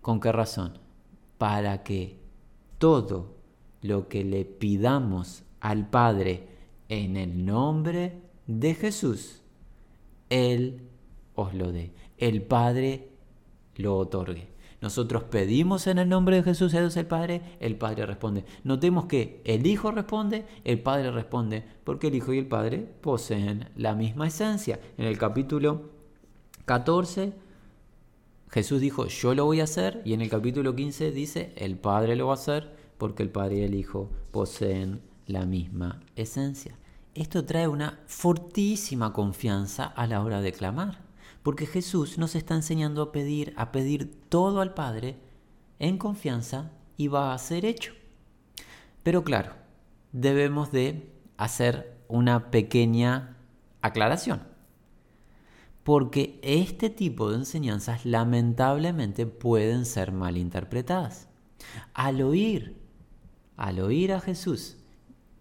¿Con 0.00 0.20
qué 0.20 0.32
razón? 0.32 0.78
Para 1.38 1.82
que 1.82 2.18
todo 2.78 3.36
lo 3.82 4.08
que 4.08 4.24
le 4.24 4.44
pidamos 4.44 5.44
al 5.60 5.88
Padre 5.88 6.48
en 6.88 7.16
el 7.16 7.44
nombre 7.44 8.22
de 8.46 8.74
Jesús, 8.74 9.42
Él 10.30 10.88
os 11.34 11.54
lo 11.54 11.72
dé. 11.72 11.92
El 12.16 12.42
Padre 12.42 13.10
lo 13.76 13.96
otorgue. 13.96 14.48
Nosotros 14.80 15.24
pedimos 15.24 15.88
en 15.88 15.98
el 15.98 16.08
nombre 16.08 16.36
de 16.36 16.42
Jesús 16.44 16.70
Dios 16.70 16.96
el 16.96 17.06
Padre, 17.06 17.42
el 17.58 17.76
Padre 17.76 18.06
responde. 18.06 18.44
Notemos 18.62 19.06
que 19.06 19.42
el 19.44 19.66
Hijo 19.66 19.90
responde, 19.90 20.46
el 20.64 20.80
Padre 20.80 21.10
responde, 21.10 21.64
porque 21.82 22.08
el 22.08 22.14
Hijo 22.14 22.32
y 22.32 22.38
el 22.38 22.46
Padre 22.46 22.78
poseen 23.00 23.68
la 23.76 23.94
misma 23.94 24.28
esencia. 24.28 24.78
En 24.96 25.06
el 25.06 25.18
capítulo 25.18 25.90
14 26.64 27.32
Jesús 28.50 28.80
dijo, 28.80 29.06
yo 29.06 29.34
lo 29.34 29.44
voy 29.44 29.60
a 29.60 29.64
hacer, 29.64 30.00
y 30.04 30.14
en 30.14 30.22
el 30.22 30.30
capítulo 30.30 30.74
15 30.74 31.10
dice, 31.12 31.52
el 31.56 31.76
Padre 31.76 32.16
lo 32.16 32.28
va 32.28 32.32
a 32.32 32.36
hacer, 32.36 32.74
porque 32.96 33.22
el 33.22 33.30
Padre 33.30 33.58
y 33.58 33.62
el 33.62 33.74
Hijo 33.74 34.10
poseen 34.30 35.02
la 35.26 35.44
misma 35.44 36.00
esencia. 36.16 36.74
Esto 37.14 37.44
trae 37.44 37.68
una 37.68 38.00
fortísima 38.06 39.12
confianza 39.12 39.84
a 39.84 40.06
la 40.06 40.22
hora 40.22 40.40
de 40.40 40.52
clamar, 40.52 41.00
porque 41.42 41.66
Jesús 41.66 42.16
nos 42.16 42.34
está 42.34 42.54
enseñando 42.54 43.02
a 43.02 43.12
pedir, 43.12 43.52
a 43.56 43.70
pedir 43.70 44.10
todo 44.28 44.60
al 44.62 44.72
Padre 44.72 45.16
en 45.78 45.98
confianza 45.98 46.70
y 46.96 47.08
va 47.08 47.34
a 47.34 47.38
ser 47.38 47.66
hecho. 47.66 47.92
Pero 49.02 49.24
claro, 49.24 49.52
debemos 50.12 50.72
de 50.72 51.12
hacer 51.36 51.98
una 52.08 52.50
pequeña 52.50 53.36
aclaración 53.82 54.47
porque 55.88 56.38
este 56.42 56.90
tipo 56.90 57.30
de 57.30 57.36
enseñanzas 57.36 58.04
lamentablemente 58.04 59.24
pueden 59.24 59.86
ser 59.86 60.12
malinterpretadas. 60.12 61.28
Al 61.94 62.20
oír, 62.20 62.76
al 63.56 63.80
oír 63.80 64.12
a 64.12 64.20
Jesús 64.20 64.76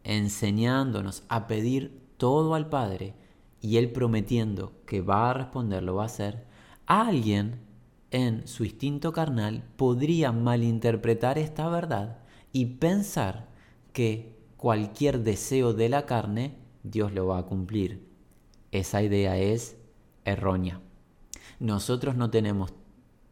enseñándonos 0.06 1.24
a 1.28 1.48
pedir 1.48 2.02
todo 2.16 2.56
al 2.56 2.70
Padre 2.70 3.14
y 3.60 3.76
Él 3.76 3.92
prometiendo 3.92 4.72
que 4.86 5.02
va 5.02 5.32
a 5.32 5.34
responder, 5.34 5.84
lo 5.84 5.96
va 5.96 6.04
a 6.04 6.06
hacer, 6.06 6.46
alguien 6.86 7.60
en 8.12 8.48
su 8.48 8.64
instinto 8.64 9.12
carnal 9.12 9.66
podría 9.76 10.32
malinterpretar 10.32 11.38
esta 11.38 11.68
verdad 11.68 12.20
y 12.54 12.68
pensar 12.68 13.50
que 13.92 14.40
cualquier 14.56 15.24
deseo 15.24 15.74
de 15.74 15.90
la 15.90 16.06
carne 16.06 16.56
Dios 16.84 17.12
lo 17.12 17.28
va 17.28 17.40
a 17.40 17.46
cumplir. 17.46 18.08
Esa 18.72 19.04
idea 19.04 19.38
es 19.38 19.76
errónea. 20.28 20.82
Nosotros 21.60 22.16
no 22.16 22.30
tenemos 22.30 22.74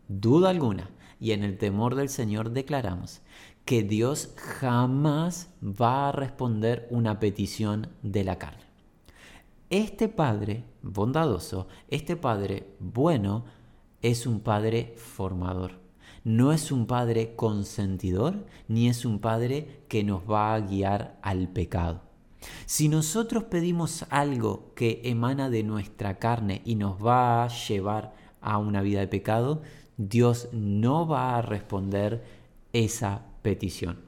duda 0.08 0.50
alguna 0.50 0.90
y 1.20 1.32
en 1.32 1.44
el 1.44 1.58
temor 1.58 1.96
del 1.96 2.10
Señor 2.10 2.52
declaramos 2.52 3.22
que 3.66 3.84
Dios 3.84 4.34
jamás 4.36 5.50
va 5.62 6.10
a 6.10 6.12
responder 6.12 6.88
una 6.92 7.20
petición 7.20 7.90
de 8.04 8.24
la 8.24 8.38
carne. 8.38 8.64
Este 9.70 10.08
Padre 10.08 10.64
bondadoso, 10.82 11.68
este 11.90 12.16
Padre 12.16 12.76
bueno, 12.80 13.46
es 14.02 14.28
un 14.28 14.40
Padre 14.40 14.94
formador. 14.98 15.80
No 16.24 16.52
es 16.52 16.72
un 16.72 16.86
Padre 16.86 17.36
consentidor, 17.36 18.46
ni 18.68 18.88
es 18.88 19.06
un 19.06 19.20
Padre 19.20 19.84
que 19.90 20.04
nos 20.04 20.22
va 20.30 20.54
a 20.54 20.60
guiar 20.60 21.20
al 21.22 21.50
pecado. 21.50 22.05
Si 22.66 22.90
nosotros 22.90 23.44
pedimos 23.46 24.06
algo 24.10 24.74
que 24.76 25.02
emana 25.04 25.50
de 25.50 25.64
nuestra 25.64 26.20
carne 26.20 26.62
y 26.66 26.76
nos 26.76 27.04
va 27.04 27.44
a 27.44 27.48
llevar 27.48 28.14
a 28.42 28.58
una 28.58 28.82
vida 28.82 29.00
de 29.00 29.08
pecado, 29.08 29.62
Dios 29.98 30.50
no 30.52 31.08
va 31.08 31.38
a 31.38 31.42
responder 31.42 32.24
esa 32.74 33.26
petición. 33.42 34.00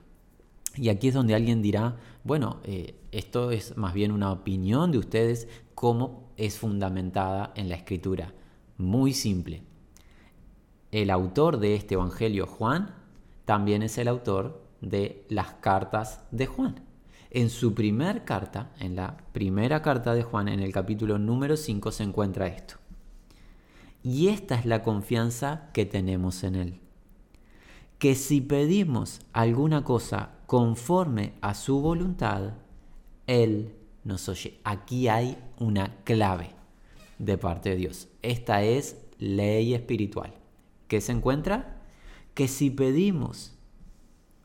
Y 0.76 0.90
aquí 0.90 1.08
es 1.08 1.14
donde 1.14 1.36
alguien 1.36 1.62
dirá, 1.62 1.98
bueno, 2.24 2.58
eh, 2.64 2.96
esto 3.12 3.52
es 3.52 3.78
más 3.78 3.94
bien 3.94 4.12
una 4.12 4.32
opinión 4.32 4.92
de 4.92 5.00
ustedes, 5.00 5.48
¿cómo 5.74 6.32
es 6.38 6.60
fundamentada 6.60 7.52
en 7.56 7.70
la 7.70 7.76
escritura? 7.76 8.34
Muy 8.78 9.14
simple. 9.14 9.64
El 10.92 11.10
autor 11.10 11.60
de 11.60 11.76
este 11.76 11.96
Evangelio, 11.96 12.46
Juan, 12.46 12.96
también 13.46 13.82
es 13.82 13.98
el 13.98 14.08
autor 14.08 14.62
de 14.82 15.26
las 15.30 15.54
cartas 15.54 16.22
de 16.32 16.46
Juan. 16.46 16.87
En 17.30 17.50
su 17.50 17.74
primer 17.74 18.24
carta, 18.24 18.72
en 18.80 18.96
la 18.96 19.18
primera 19.34 19.82
carta 19.82 20.14
de 20.14 20.24
Juan, 20.24 20.48
en 20.48 20.62
el 20.62 20.72
capítulo 20.72 21.20
número 21.20 21.58
5, 21.58 21.92
se 21.92 22.04
encuentra 22.04 22.48
esto. 22.48 22.76
Y 24.04 24.30
esta 24.30 24.56
es 24.56 24.66
la 24.66 24.84
confianza 24.84 25.70
que 25.74 25.86
tenemos 25.86 26.44
en 26.44 26.56
Él. 26.56 26.80
Que 28.00 28.16
si 28.16 28.42
pedimos 28.42 29.22
alguna 29.34 29.84
cosa 29.84 30.32
conforme 30.46 31.34
a 31.42 31.54
su 31.54 31.82
voluntad, 31.82 32.54
Él 33.26 33.76
nos 34.06 34.30
oye. 34.30 34.60
Aquí 34.64 35.10
hay 35.10 35.38
una 35.60 35.98
clave 36.06 36.52
de 37.20 37.38
parte 37.38 37.72
de 37.72 37.76
Dios. 37.76 38.08
Esta 38.22 38.64
es 38.64 38.96
ley 39.20 39.74
espiritual. 39.74 40.34
¿Qué 40.88 41.02
se 41.02 41.12
encuentra? 41.12 41.82
Que 42.34 42.48
si 42.48 42.70
pedimos 42.70 43.56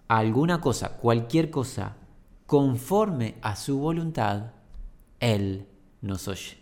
alguna 0.08 0.60
cosa, 0.60 0.96
cualquier 0.96 1.50
cosa, 1.50 1.96
conforme 2.46 3.37
a 3.42 3.56
su 3.56 3.78
voluntad, 3.78 4.52
Él 5.20 5.66
nos 6.00 6.28
oye. 6.28 6.58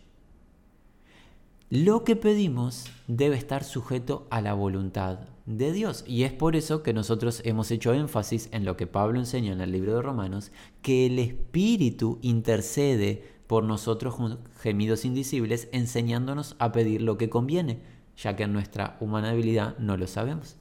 Lo 1.71 2.03
que 2.03 2.17
pedimos 2.17 2.87
debe 3.07 3.37
estar 3.37 3.63
sujeto 3.63 4.27
a 4.31 4.41
la 4.41 4.55
voluntad 4.55 5.21
de 5.47 5.73
Dios. 5.73 6.05
Y 6.07 6.25
es 6.25 6.33
por 6.33 6.57
eso 6.57 6.83
que 6.83 6.93
nosotros 6.93 7.43
hemos 7.45 7.71
hecho 7.71 7.93
énfasis 7.93 8.49
en 8.53 8.65
lo 8.65 8.77
que 8.77 8.87
Pablo 8.87 9.19
enseña 9.19 9.53
en 9.53 9.61
el 9.61 9.73
libro 9.73 9.95
de 9.95 10.03
Romanos, 10.03 10.53
que 10.83 11.07
el 11.07 11.19
Espíritu 11.19 12.19
intercede 12.23 13.25
por 13.47 13.65
nosotros 13.65 14.17
gemidos 14.61 15.05
indicibles, 15.05 15.69
enseñándonos 15.73 16.57
a 16.59 16.73
pedir 16.73 17.03
lo 17.03 17.19
que 17.19 17.31
conviene, 17.31 17.81
ya 18.17 18.37
que 18.37 18.45
en 18.45 18.53
nuestra 18.53 18.97
humana 19.01 19.31
habilidad 19.31 19.77
no 19.79 19.97
lo 19.97 20.07
sabemos. 20.07 20.57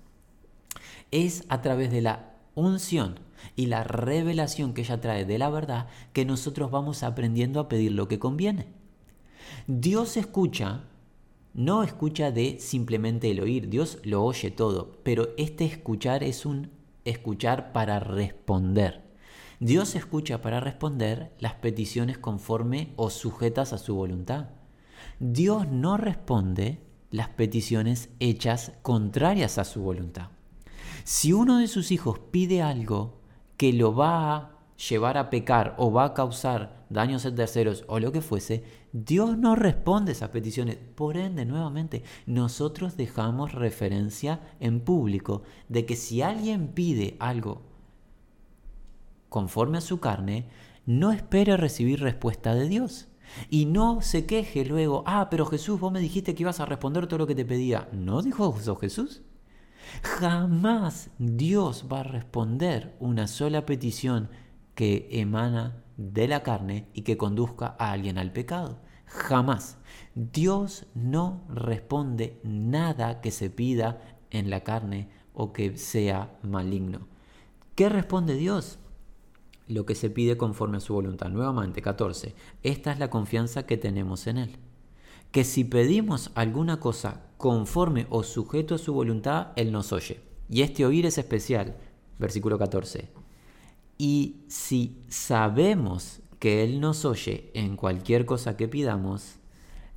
Es 1.12 1.44
a 1.50 1.62
través 1.62 1.92
de 1.92 2.02
la 2.02 2.36
unción 2.56 3.20
y 3.56 3.68
la 3.68 3.84
revelación 3.84 4.74
que 4.74 4.82
ella 4.82 5.02
trae 5.02 5.26
de 5.26 5.38
la 5.38 5.50
verdad 5.50 5.88
que 6.14 6.26
nosotros 6.26 6.72
vamos 6.72 7.04
aprendiendo 7.04 7.60
a 7.60 7.70
pedir 7.70 7.92
lo 7.94 8.08
que 8.08 8.20
conviene. 8.20 8.68
Dios 9.68 10.18
escucha 10.18 10.84
no 11.54 11.84
escucha 11.84 12.32
de 12.32 12.60
simplemente 12.60 13.32
el 13.32 13.40
oír, 13.40 13.70
Dios 13.70 13.98
lo 14.04 14.24
oye 14.24 14.52
todo, 14.52 15.00
pero 15.04 15.30
este 15.38 15.66
escuchar 15.66 16.24
es 16.24 16.46
un 16.46 16.72
escuchar 17.06 17.74
para 17.74 18.00
responder. 18.00 19.10
Dios 19.60 19.96
escucha 19.96 20.42
para 20.42 20.60
responder 20.60 21.34
las 21.40 21.56
peticiones 21.56 22.18
conforme 22.18 22.94
o 22.96 23.10
sujetas 23.10 23.74
a 23.74 23.78
su 23.78 23.96
voluntad. 23.96 24.50
Dios 25.20 25.68
no 25.68 25.98
responde 25.98 26.80
las 27.10 27.30
peticiones 27.30 28.10
hechas 28.20 28.72
contrarias 28.84 29.58
a 29.58 29.66
su 29.66 29.82
voluntad. 29.82 30.30
Si 31.04 31.34
uno 31.34 31.58
de 31.58 31.68
sus 31.68 31.92
hijos 31.92 32.20
pide 32.32 32.62
algo 32.62 33.19
que 33.60 33.74
lo 33.74 33.94
va 33.94 34.36
a 34.38 34.52
llevar 34.88 35.18
a 35.18 35.30
pecar 35.30 35.76
o 35.78 35.92
va 35.92 36.06
a 36.06 36.14
causar 36.14 36.86
daños 36.90 37.26
en 37.26 37.36
terceros 37.36 37.84
o 37.90 38.00
lo 38.00 38.14
que 38.14 38.22
fuese, 38.22 38.64
Dios 38.94 39.38
no 39.38 39.58
responde 39.58 40.14
esas 40.14 40.30
peticiones. 40.30 40.78
Por 40.78 41.18
ende, 41.18 41.44
nuevamente, 41.44 42.04
nosotros 42.26 42.96
dejamos 42.96 43.52
referencia 43.52 44.40
en 44.62 44.80
público 44.80 45.44
de 45.68 45.86
que 45.86 45.98
si 45.98 46.22
alguien 46.22 46.70
pide 46.70 47.18
algo 47.20 47.64
conforme 49.28 49.80
a 49.80 49.82
su 49.82 50.00
carne, 50.00 50.48
no 50.86 51.12
espere 51.12 51.58
recibir 51.58 52.00
respuesta 52.00 52.56
de 52.56 52.70
Dios. 52.70 53.10
Y 53.50 53.66
no 53.66 54.02
se 54.02 54.26
queje 54.26 54.64
luego, 54.64 55.04
ah, 55.06 55.28
pero 55.30 55.46
Jesús, 55.46 55.82
vos 55.82 55.92
me 55.92 56.00
dijiste 56.00 56.34
que 56.34 56.44
ibas 56.44 56.62
a 56.62 56.66
responder 56.66 57.08
todo 57.08 57.20
lo 57.20 57.28
que 57.28 57.36
te 57.36 57.44
pedía. 57.44 57.90
¿No 57.92 58.22
dijo 58.22 58.54
Jesús? 58.80 59.22
Jamás 60.04 61.10
Dios 61.18 61.86
va 61.92 62.02
a 62.02 62.04
responder 62.04 62.96
una 63.00 63.28
sola 63.28 63.66
petición 63.66 64.30
que 64.76 65.08
emana 65.12 65.84
de 65.98 66.28
la 66.28 66.44
carne 66.44 66.88
y 66.94 67.02
que 67.02 67.18
conduzca 67.18 67.76
a 67.78 67.92
alguien 67.92 68.18
al 68.18 68.32
pecado. 68.32 68.80
Jamás. 69.06 69.78
Dios 70.16 70.86
no 70.94 71.42
responde 71.50 72.40
nada 72.44 73.22
que 73.22 73.32
se 73.32 73.50
pida 73.50 74.02
en 74.30 74.50
la 74.50 74.62
carne 74.64 75.10
o 75.34 75.52
que 75.52 75.78
sea 75.78 76.38
maligno. 76.44 77.08
¿Qué 77.76 77.90
responde 77.90 78.36
Dios? 78.36 78.80
Lo 79.68 79.86
que 79.86 79.96
se 79.96 80.10
pide 80.10 80.38
conforme 80.38 80.78
a 80.78 80.82
su 80.82 80.94
voluntad. 80.94 81.30
Nuevamente, 81.30 81.82
14. 81.82 82.36
Esta 82.64 82.92
es 82.92 83.00
la 83.00 83.10
confianza 83.10 83.66
que 83.66 83.78
tenemos 83.78 84.28
en 84.28 84.38
Él. 84.38 84.58
Que 85.32 85.44
si 85.44 85.64
pedimos 85.64 86.32
alguna 86.36 86.80
cosa 86.80 87.22
conforme 87.40 88.06
o 88.12 88.22
sujeto 88.22 88.76
a 88.76 88.78
su 88.78 88.94
voluntad, 88.94 89.48
Él 89.56 89.72
nos 89.72 89.92
oye. 89.92 90.22
Y 90.48 90.62
este 90.62 90.86
oír 90.86 91.08
es 91.08 91.18
especial. 91.18 91.76
Versículo 92.20 92.60
14 92.60 93.20
y 94.00 94.46
si 94.48 95.04
sabemos 95.10 96.22
que 96.40 96.64
Él 96.64 96.80
nos 96.80 97.04
oye 97.04 97.52
en 97.54 97.76
cualquier 97.76 98.26
cosa 98.26 98.56
que 98.56 98.70
pidamos, 98.70 99.36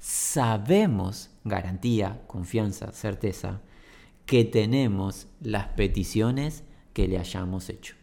sabemos, 0.00 1.30
garantía, 1.44 2.24
confianza, 2.26 2.90
certeza, 2.92 3.62
que 4.26 4.44
tenemos 4.44 5.28
las 5.40 5.68
peticiones 5.68 6.64
que 6.92 7.06
le 7.06 7.16
hayamos 7.16 7.70
hecho. 7.70 7.94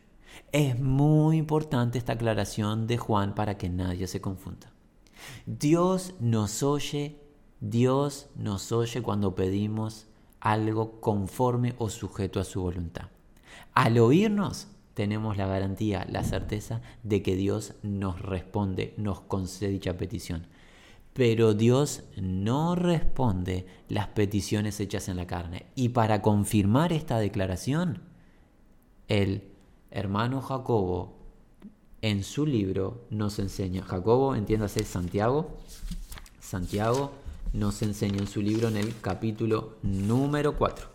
Es 0.54 0.80
muy 0.80 1.36
importante 1.36 1.97
esta 1.97 2.13
aclaración 2.13 2.88
de 2.88 2.97
Juan 2.97 3.36
para 3.36 3.58
que 3.58 3.67
nadie 3.67 4.08
se 4.08 4.21
confunda. 4.21 4.71
Dios 5.45 6.13
nos 6.21 6.63
oye, 6.63 7.19
Dios 7.62 8.28
nos 8.36 8.72
oye 8.72 9.02
cuando 9.02 9.36
pedimos 9.36 10.08
algo 10.39 11.02
conforme 11.02 11.76
o 11.78 11.89
sujeto 11.89 12.39
a 12.39 12.45
su 12.45 12.62
voluntad. 12.62 13.10
Al 13.74 13.98
oírnos, 13.98 14.67
tenemos 14.93 15.38
la 15.38 15.48
garantía, 15.48 16.06
la 16.10 16.24
certeza 16.24 16.82
de 17.04 17.22
que 17.22 17.36
Dios 17.36 17.74
nos 17.84 18.22
responde, 18.22 18.93
nos 18.98 19.22
concede 19.22 19.72
dicha 19.72 19.98
petición. 19.98 20.48
Pero 21.13 21.54
Dios 21.54 22.04
no 22.22 22.76
responde 22.76 23.65
las 23.89 24.08
peticiones 24.08 24.80
hechas 24.80 25.10
en 25.10 25.17
la 25.17 25.28
carne. 25.28 25.65
Y 25.76 25.89
para 25.89 26.22
confirmar 26.22 26.93
esta 26.93 27.17
declaración, 27.19 28.02
el 29.08 29.43
hermano 29.91 30.41
Jacobo 30.41 31.17
en 32.02 32.24
su 32.24 32.45
libro 32.45 33.06
nos 33.10 33.39
enseña, 33.39 33.84
Jacobo, 33.84 34.36
entiéndase 34.36 34.84
Santiago, 34.84 35.58
Santiago 36.39 37.12
nos 37.54 37.82
enseña 37.82 38.20
en 38.20 38.28
su 38.28 38.42
libro 38.42 38.68
en 38.68 38.78
el 38.78 39.00
capítulo 39.02 39.78
número 39.82 40.56
4. 40.56 40.88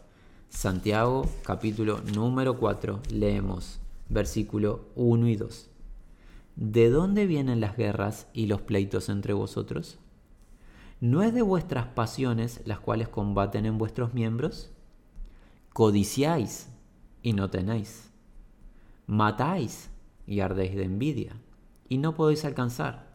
Santiago, 0.49 1.27
capítulo 1.43 2.01
número 2.15 2.59
4, 2.59 3.01
leemos 3.11 3.81
versículo 4.09 4.87
1 4.95 5.29
y 5.29 5.37
2. 5.37 5.71
¿De 6.57 6.91
dónde 6.91 7.27
vienen 7.27 7.61
las 7.61 7.77
guerras 7.77 8.29
y 8.33 8.47
los 8.47 8.61
pleitos 8.61 9.09
entre 9.09 9.33
vosotros? 9.33 9.99
¿No 11.01 11.23
es 11.23 11.35
de 11.35 11.43
vuestras 11.43 11.87
pasiones 11.89 12.61
las 12.65 12.79
cuales 12.79 13.09
combaten 13.09 13.67
en 13.67 13.77
vuestros 13.77 14.15
miembros? 14.15 14.71
Codiciáis 15.73 16.69
y 17.23 17.33
no 17.33 17.51
tenéis. 17.51 18.13
Matáis 19.07 19.91
y 20.27 20.41
ardéis 20.41 20.77
de 20.77 20.85
envidia 20.85 21.37
y 21.89 21.99
no 21.99 22.15
podéis 22.15 22.45
alcanzar. 22.45 23.13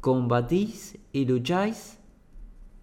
Combatís 0.00 0.98
y 1.12 1.24
lucháis, 1.24 1.97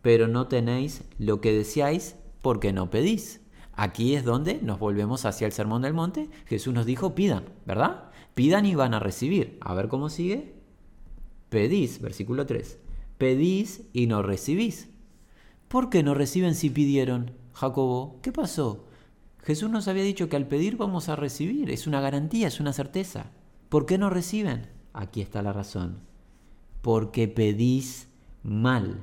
pero 0.05 0.27
no 0.27 0.47
tenéis 0.47 1.03
lo 1.17 1.41
que 1.41 1.51
deseáis 1.51 2.15
porque 2.43 2.71
no 2.71 2.91
pedís. 2.91 3.41
Aquí 3.73 4.13
es 4.13 4.23
donde 4.23 4.61
nos 4.61 4.77
volvemos 4.77 5.25
hacia 5.25 5.47
el 5.47 5.51
Sermón 5.51 5.81
del 5.81 5.95
Monte. 5.95 6.29
Jesús 6.45 6.75
nos 6.75 6.85
dijo, 6.85 7.15
pidan, 7.15 7.45
¿verdad? 7.65 8.11
Pidan 8.35 8.67
y 8.67 8.75
van 8.75 8.93
a 8.93 8.99
recibir. 8.99 9.57
A 9.61 9.73
ver 9.73 9.87
cómo 9.87 10.09
sigue. 10.09 10.61
Pedís, 11.49 12.01
versículo 12.01 12.45
3. 12.45 12.77
Pedís 13.17 13.87
y 13.93 14.05
no 14.05 14.21
recibís. 14.21 14.89
¿Por 15.67 15.89
qué 15.89 16.03
no 16.03 16.13
reciben 16.13 16.53
si 16.53 16.69
pidieron? 16.69 17.31
Jacobo, 17.53 18.19
¿qué 18.21 18.31
pasó? 18.31 18.85
Jesús 19.41 19.71
nos 19.71 19.87
había 19.87 20.03
dicho 20.03 20.29
que 20.29 20.35
al 20.35 20.47
pedir 20.47 20.77
vamos 20.77 21.09
a 21.09 21.15
recibir. 21.15 21.71
Es 21.71 21.87
una 21.87 21.99
garantía, 21.99 22.47
es 22.47 22.59
una 22.59 22.73
certeza. 22.73 23.31
¿Por 23.69 23.87
qué 23.87 23.97
no 23.97 24.11
reciben? 24.11 24.67
Aquí 24.93 25.21
está 25.21 25.41
la 25.41 25.51
razón. 25.51 26.01
Porque 26.83 27.27
pedís 27.27 28.07
mal 28.43 29.01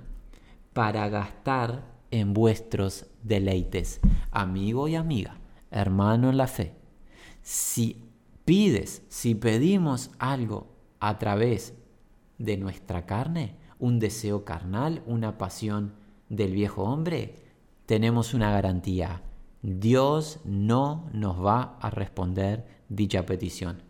para 0.72 1.08
gastar 1.08 1.84
en 2.10 2.34
vuestros 2.34 3.06
deleites. 3.22 4.00
Amigo 4.30 4.88
y 4.88 4.96
amiga, 4.96 5.38
hermano 5.70 6.30
en 6.30 6.36
la 6.36 6.46
fe, 6.46 6.74
si 7.42 8.04
pides, 8.44 9.02
si 9.08 9.34
pedimos 9.34 10.10
algo 10.18 10.68
a 11.00 11.18
través 11.18 11.74
de 12.38 12.56
nuestra 12.56 13.06
carne, 13.06 13.56
un 13.78 13.98
deseo 13.98 14.44
carnal, 14.44 15.02
una 15.06 15.38
pasión 15.38 15.94
del 16.28 16.52
viejo 16.52 16.84
hombre, 16.84 17.36
tenemos 17.86 18.32
una 18.34 18.50
garantía. 18.50 19.22
Dios 19.62 20.40
no 20.44 21.08
nos 21.12 21.44
va 21.44 21.78
a 21.80 21.90
responder 21.90 22.66
dicha 22.88 23.26
petición. 23.26 23.82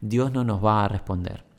Dios 0.00 0.32
no 0.32 0.44
nos 0.44 0.64
va 0.64 0.84
a 0.84 0.88
responder. 0.88 1.51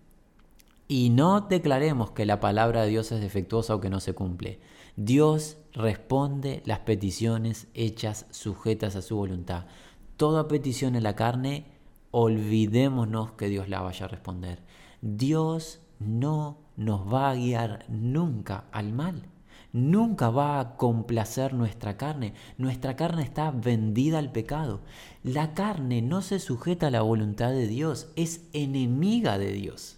Y 0.95 1.09
no 1.09 1.41
declaremos 1.41 2.11
que 2.11 2.23
la 2.23 2.39
palabra 2.39 2.83
de 2.83 2.89
Dios 2.89 3.11
es 3.11 3.19
defectuosa 3.19 3.73
o 3.73 3.81
que 3.81 3.89
no 3.89 3.99
se 3.99 4.13
cumple. 4.13 4.59
Dios 4.95 5.57
responde 5.71 6.61
las 6.67 6.81
peticiones 6.81 7.67
hechas 7.73 8.27
sujetas 8.29 8.95
a 8.95 9.01
su 9.01 9.15
voluntad. 9.15 9.65
Toda 10.17 10.47
petición 10.47 10.95
en 10.95 11.01
la 11.01 11.15
carne, 11.15 11.65
olvidémonos 12.11 13.31
que 13.31 13.49
Dios 13.49 13.69
la 13.69 13.81
vaya 13.81 14.05
a 14.05 14.07
responder. 14.07 14.61
Dios 15.01 15.79
no 15.97 16.59
nos 16.77 17.11
va 17.11 17.31
a 17.31 17.35
guiar 17.37 17.85
nunca 17.89 18.65
al 18.71 18.93
mal. 18.93 19.23
Nunca 19.71 20.29
va 20.29 20.59
a 20.59 20.77
complacer 20.77 21.55
nuestra 21.55 21.97
carne. 21.97 22.35
Nuestra 22.59 22.95
carne 22.95 23.23
está 23.23 23.49
vendida 23.49 24.19
al 24.19 24.31
pecado. 24.31 24.81
La 25.23 25.55
carne 25.55 26.03
no 26.03 26.21
se 26.21 26.37
sujeta 26.37 26.85
a 26.85 26.91
la 26.91 27.01
voluntad 27.01 27.49
de 27.49 27.65
Dios, 27.65 28.11
es 28.15 28.47
enemiga 28.53 29.39
de 29.39 29.53
Dios. 29.53 29.97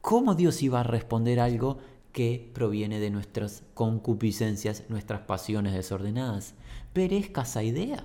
¿Cómo 0.00 0.34
Dios 0.34 0.62
iba 0.62 0.80
a 0.80 0.84
responder 0.84 1.40
algo 1.40 1.78
que 2.12 2.50
proviene 2.52 3.00
de 3.00 3.10
nuestras 3.10 3.62
concupiscencias, 3.74 4.82
nuestras 4.88 5.20
pasiones 5.20 5.74
desordenadas. 5.74 6.54
Perezca 6.92 7.42
esa 7.42 7.62
idea. 7.62 8.04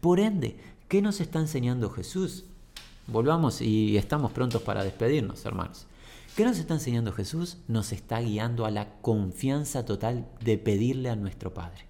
Por 0.00 0.20
ende, 0.20 0.56
¿qué 0.88 1.00
nos 1.02 1.20
está 1.20 1.38
enseñando 1.38 1.90
Jesús? 1.90 2.46
Volvamos 3.06 3.60
y 3.60 3.96
estamos 3.96 4.32
prontos 4.32 4.62
para 4.62 4.84
despedirnos, 4.84 5.44
hermanos. 5.44 5.86
¿Qué 6.36 6.44
nos 6.44 6.58
está 6.58 6.74
enseñando 6.74 7.12
Jesús? 7.12 7.58
Nos 7.68 7.92
está 7.92 8.20
guiando 8.20 8.66
a 8.66 8.70
la 8.70 9.00
confianza 9.00 9.84
total 9.84 10.28
de 10.40 10.58
pedirle 10.58 11.10
a 11.10 11.16
nuestro 11.16 11.52
Padre. 11.52 11.84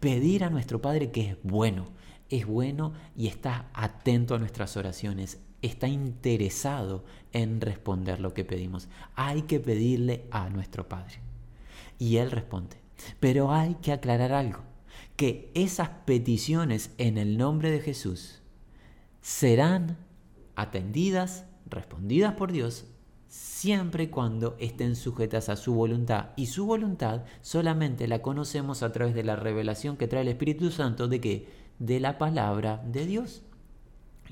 Pedir 0.00 0.44
a 0.44 0.50
nuestro 0.50 0.80
Padre 0.80 1.10
que 1.10 1.30
es 1.32 1.36
bueno, 1.42 1.88
es 2.30 2.46
bueno 2.46 2.92
y 3.16 3.26
está 3.26 3.68
atento 3.74 4.34
a 4.34 4.38
nuestras 4.38 4.76
oraciones, 4.76 5.38
está 5.62 5.88
interesado 5.88 7.04
en 7.32 7.60
responder 7.60 8.20
lo 8.20 8.34
que 8.34 8.44
pedimos. 8.44 8.88
Hay 9.14 9.42
que 9.42 9.60
pedirle 9.60 10.26
a 10.30 10.48
nuestro 10.48 10.88
Padre. 10.88 11.20
Y 11.98 12.16
Él 12.16 12.30
responde. 12.30 12.76
Pero 13.20 13.52
hay 13.52 13.76
que 13.76 13.92
aclarar 13.92 14.32
algo, 14.32 14.60
que 15.16 15.50
esas 15.54 15.88
peticiones 16.04 16.90
en 16.98 17.18
el 17.18 17.38
nombre 17.38 17.70
de 17.70 17.80
Jesús 17.80 18.42
serán 19.20 19.98
atendidas, 20.56 21.44
respondidas 21.66 22.34
por 22.34 22.50
Dios, 22.50 22.86
siempre 23.28 24.04
y 24.04 24.08
cuando 24.08 24.56
estén 24.58 24.96
sujetas 24.96 25.48
a 25.48 25.56
su 25.56 25.74
voluntad. 25.74 26.30
Y 26.36 26.46
su 26.46 26.66
voluntad 26.66 27.24
solamente 27.40 28.08
la 28.08 28.22
conocemos 28.22 28.82
a 28.82 28.90
través 28.90 29.14
de 29.14 29.22
la 29.22 29.36
revelación 29.36 29.96
que 29.96 30.08
trae 30.08 30.22
el 30.22 30.28
Espíritu 30.28 30.70
Santo 30.70 31.08
de 31.08 31.20
que 31.20 31.48
de 31.78 32.00
la 32.00 32.18
palabra 32.18 32.82
de 32.84 33.06
Dios 33.06 33.42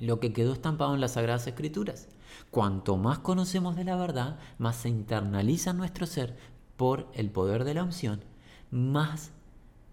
lo 0.00 0.20
que 0.20 0.32
quedó 0.32 0.52
estampado 0.52 0.94
en 0.94 1.00
las 1.00 1.12
Sagradas 1.12 1.46
Escrituras. 1.46 2.08
Cuanto 2.50 2.96
más 2.96 3.18
conocemos 3.18 3.76
de 3.76 3.84
la 3.84 3.96
verdad, 3.96 4.38
más 4.58 4.76
se 4.76 4.88
internaliza 4.88 5.72
nuestro 5.72 6.06
ser 6.06 6.36
por 6.76 7.08
el 7.14 7.30
poder 7.30 7.64
de 7.64 7.74
la 7.74 7.84
unción, 7.84 8.22
más, 8.70 9.30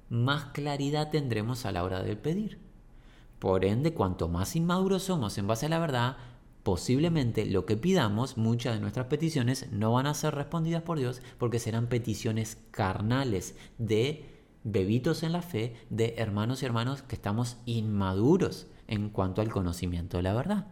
más 0.09 0.45
claridad 0.45 1.09
tendremos 1.09 1.65
a 1.65 1.71
la 1.71 1.83
hora 1.83 2.03
de 2.03 2.15
pedir. 2.15 2.59
Por 3.39 3.65
ende, 3.65 3.93
cuanto 3.93 4.27
más 4.27 4.55
inmaduros 4.55 5.03
somos 5.03 5.37
en 5.37 5.47
base 5.47 5.65
a 5.65 5.69
la 5.69 5.79
verdad, 5.79 6.17
posiblemente 6.63 7.45
lo 7.45 7.65
que 7.65 7.77
pidamos, 7.77 8.37
muchas 8.37 8.75
de 8.75 8.79
nuestras 8.79 9.07
peticiones 9.07 9.71
no 9.71 9.93
van 9.93 10.07
a 10.07 10.13
ser 10.13 10.35
respondidas 10.35 10.83
por 10.83 10.97
Dios 10.97 11.21
porque 11.37 11.59
serán 11.59 11.87
peticiones 11.87 12.57
carnales 12.71 13.55
de 13.77 14.29
bebitos 14.63 15.23
en 15.23 15.33
la 15.33 15.41
fe, 15.41 15.75
de 15.89 16.15
hermanos 16.17 16.63
y 16.63 16.65
hermanos 16.65 17.01
que 17.01 17.15
estamos 17.15 17.57
inmaduros 17.65 18.67
en 18.93 19.09
cuanto 19.09 19.41
al 19.41 19.49
conocimiento 19.49 20.17
de 20.17 20.23
la 20.23 20.33
verdad. 20.33 20.67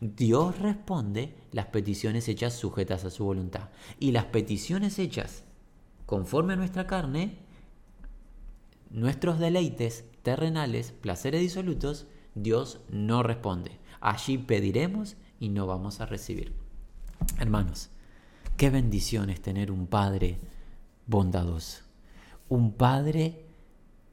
Dios 0.00 0.58
responde 0.58 1.36
las 1.52 1.66
peticiones 1.66 2.26
hechas 2.28 2.54
sujetas 2.54 3.04
a 3.04 3.10
su 3.10 3.24
voluntad. 3.24 3.68
Y 4.00 4.12
las 4.12 4.24
peticiones 4.24 4.98
hechas 4.98 5.44
conforme 6.06 6.54
a 6.54 6.56
nuestra 6.56 6.86
carne, 6.86 7.36
nuestros 8.90 9.38
deleites 9.38 10.04
terrenales, 10.22 10.92
placeres 10.92 11.42
disolutos, 11.42 12.06
Dios 12.34 12.80
no 12.88 13.22
responde. 13.22 13.72
Allí 14.00 14.38
pediremos 14.38 15.16
y 15.38 15.50
no 15.50 15.66
vamos 15.66 16.00
a 16.00 16.06
recibir. 16.06 16.54
Hermanos, 17.38 17.90
qué 18.56 18.70
bendición 18.70 19.28
es 19.28 19.42
tener 19.42 19.70
un 19.70 19.86
Padre 19.86 20.38
bondadoso, 21.06 21.82
un 22.48 22.72
Padre 22.72 23.44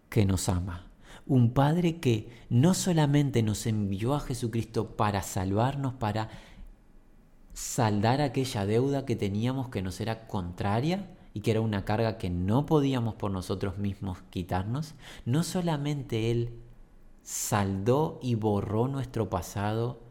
que 0.10 0.26
nos 0.26 0.50
ama, 0.50 0.92
un 1.26 1.54
Padre 1.54 2.00
que 2.00 2.30
no 2.50 2.74
solamente 2.74 3.44
nos 3.44 3.66
envió 3.66 4.14
a 4.14 4.20
Jesucristo 4.20 4.96
para 4.96 5.22
salvarnos, 5.24 5.94
para 5.94 6.30
saldar 7.54 8.22
aquella 8.22 8.66
deuda 8.66 9.06
que 9.06 9.16
teníamos 9.16 9.70
que 9.70 9.82
nos 9.82 10.00
era 10.02 10.28
contraria 10.28 11.10
y 11.34 11.42
que 11.42 11.52
era 11.52 11.62
una 11.62 11.86
carga 11.86 12.18
que 12.18 12.30
no 12.30 12.66
podíamos 12.66 13.16
por 13.16 13.32
nosotros 13.32 13.78
mismos 13.78 14.20
quitarnos, 14.30 14.96
no 15.26 15.44
solamente 15.44 16.32
Él 16.32 16.60
saldó 17.24 18.20
y 18.22 18.36
borró 18.36 18.88
nuestro 18.88 19.30
pasado 19.30 20.02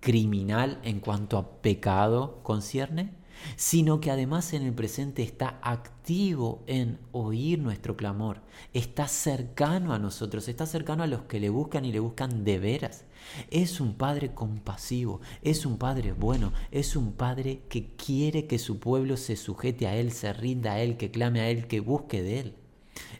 criminal 0.00 0.78
en 0.82 1.00
cuanto 1.00 1.38
a 1.38 1.62
pecado 1.62 2.40
concierne, 2.42 3.12
sino 3.56 4.00
que 4.00 4.10
además 4.10 4.52
en 4.52 4.62
el 4.62 4.72
presente 4.72 5.22
está 5.22 5.58
activo 5.62 6.62
en 6.66 6.98
oír 7.12 7.58
nuestro 7.58 7.96
clamor, 7.96 8.40
está 8.72 9.08
cercano 9.08 9.92
a 9.92 9.98
nosotros, 9.98 10.48
está 10.48 10.66
cercano 10.66 11.02
a 11.02 11.06
los 11.06 11.22
que 11.22 11.40
le 11.40 11.50
buscan 11.50 11.84
y 11.84 11.92
le 11.92 12.00
buscan 12.00 12.44
de 12.44 12.58
veras. 12.58 13.04
Es 13.50 13.80
un 13.80 13.94
Padre 13.94 14.32
compasivo, 14.32 15.20
es 15.42 15.66
un 15.66 15.78
Padre 15.78 16.12
bueno, 16.12 16.52
es 16.70 16.96
un 16.96 17.12
Padre 17.12 17.62
que 17.68 17.94
quiere 17.96 18.46
que 18.46 18.58
su 18.58 18.78
pueblo 18.78 19.16
se 19.16 19.36
sujete 19.36 19.86
a 19.86 19.96
Él, 19.96 20.12
se 20.12 20.32
rinda 20.32 20.72
a 20.72 20.80
Él, 20.80 20.96
que 20.96 21.10
clame 21.10 21.40
a 21.40 21.50
Él, 21.50 21.66
que 21.66 21.80
busque 21.80 22.22
de 22.22 22.40
Él. 22.40 22.54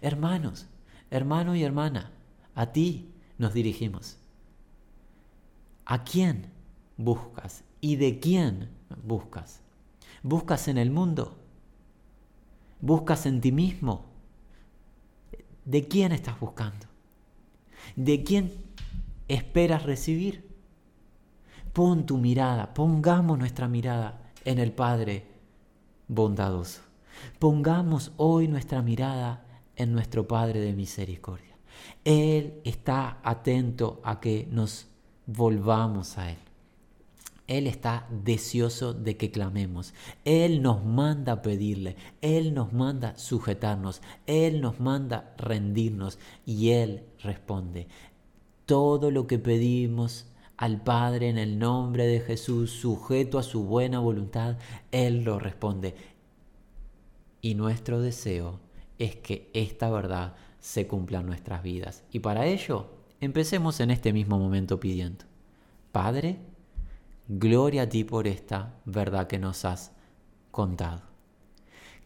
Hermanos, 0.01 0.67
hermano 1.11 1.55
y 1.55 1.63
hermana, 1.63 2.13
a 2.55 2.73
ti 2.73 3.11
nos 3.39 3.55
dirigimos. 3.55 4.17
¿A 5.85 6.05
quién 6.05 6.47
buscas 6.97 7.65
y 7.81 7.97
de 7.97 8.19
quién 8.21 8.69
buscas? 9.05 9.63
¿Buscas 10.23 10.69
en 10.69 10.79
el 10.79 10.91
mundo? 10.91 11.39
¿Buscas 12.81 13.27
en 13.27 13.41
ti 13.41 13.53
mismo? 13.53 14.07
¿De 15.65 15.87
quién 15.87 16.13
estás 16.13 16.39
buscando? 16.41 16.87
¿De 17.97 18.23
quién 18.23 18.53
esperas 19.29 19.83
recibir? 19.83 20.49
Pon 21.73 22.07
tu 22.07 22.19
mirada, 22.19 22.75
pongamos 22.75 23.39
nuestra 23.39 23.69
mirada 23.69 24.33
en 24.45 24.59
el 24.59 24.73
Padre 24.73 25.27
bondadoso. 26.09 26.81
Pongamos 27.39 28.13
hoy 28.17 28.49
nuestra 28.49 28.83
mirada 28.83 29.45
en 29.77 29.93
nuestro 29.93 30.27
Padre 30.27 30.61
de 30.61 30.73
misericordia. 30.73 31.57
Él 32.05 32.61
está 32.65 33.19
atento 33.23 34.01
a 34.05 34.21
que 34.21 34.49
nos 34.51 34.89
volvamos 35.27 36.19
a 36.19 36.31
Él. 36.31 36.48
Él 37.49 37.67
está 37.67 38.07
deseoso 38.11 38.93
de 38.93 39.17
que 39.17 39.31
clamemos. 39.31 39.95
Él 40.27 40.61
nos 40.61 40.85
manda 40.85 41.41
pedirle. 41.41 41.97
Él 42.21 42.53
nos 42.53 42.75
manda 42.75 43.17
sujetarnos. 43.17 44.03
Él 44.27 44.61
nos 44.61 44.81
manda 44.81 45.35
rendirnos. 45.39 46.19
Y 46.45 46.71
Él 46.71 47.05
responde. 47.23 47.89
Todo 48.67 49.11
lo 49.11 49.27
que 49.27 49.39
pedimos 49.39 50.27
al 50.59 50.83
Padre 50.83 51.31
en 51.31 51.39
el 51.39 51.59
nombre 51.59 52.07
de 52.07 52.21
Jesús, 52.21 52.71
sujeto 52.71 53.39
a 53.39 53.43
su 53.43 53.65
buena 53.65 53.99
voluntad, 53.99 54.59
Él 54.93 55.25
lo 55.25 55.39
responde. 55.39 55.95
Y 57.41 57.55
nuestro 57.55 58.03
deseo 58.03 58.61
es 58.99 59.17
que 59.17 59.51
esta 59.55 59.89
verdad 59.89 60.35
se 60.61 60.87
cumpla 60.87 61.21
en 61.21 61.27
nuestras 61.27 61.63
vidas. 61.63 62.05
Y 62.13 62.19
para 62.19 62.47
ello, 62.47 62.91
empecemos 63.21 63.81
en 63.81 63.91
este 63.91 64.13
mismo 64.13 64.39
momento 64.39 64.79
pidiendo, 64.81 65.25
Padre, 65.93 66.37
gloria 67.29 67.83
a 67.83 67.89
ti 67.89 68.05
por 68.05 68.27
esta 68.27 68.75
verdad 68.85 69.27
que 69.27 69.39
nos 69.39 69.65
has 69.65 69.93
contado. 70.51 71.03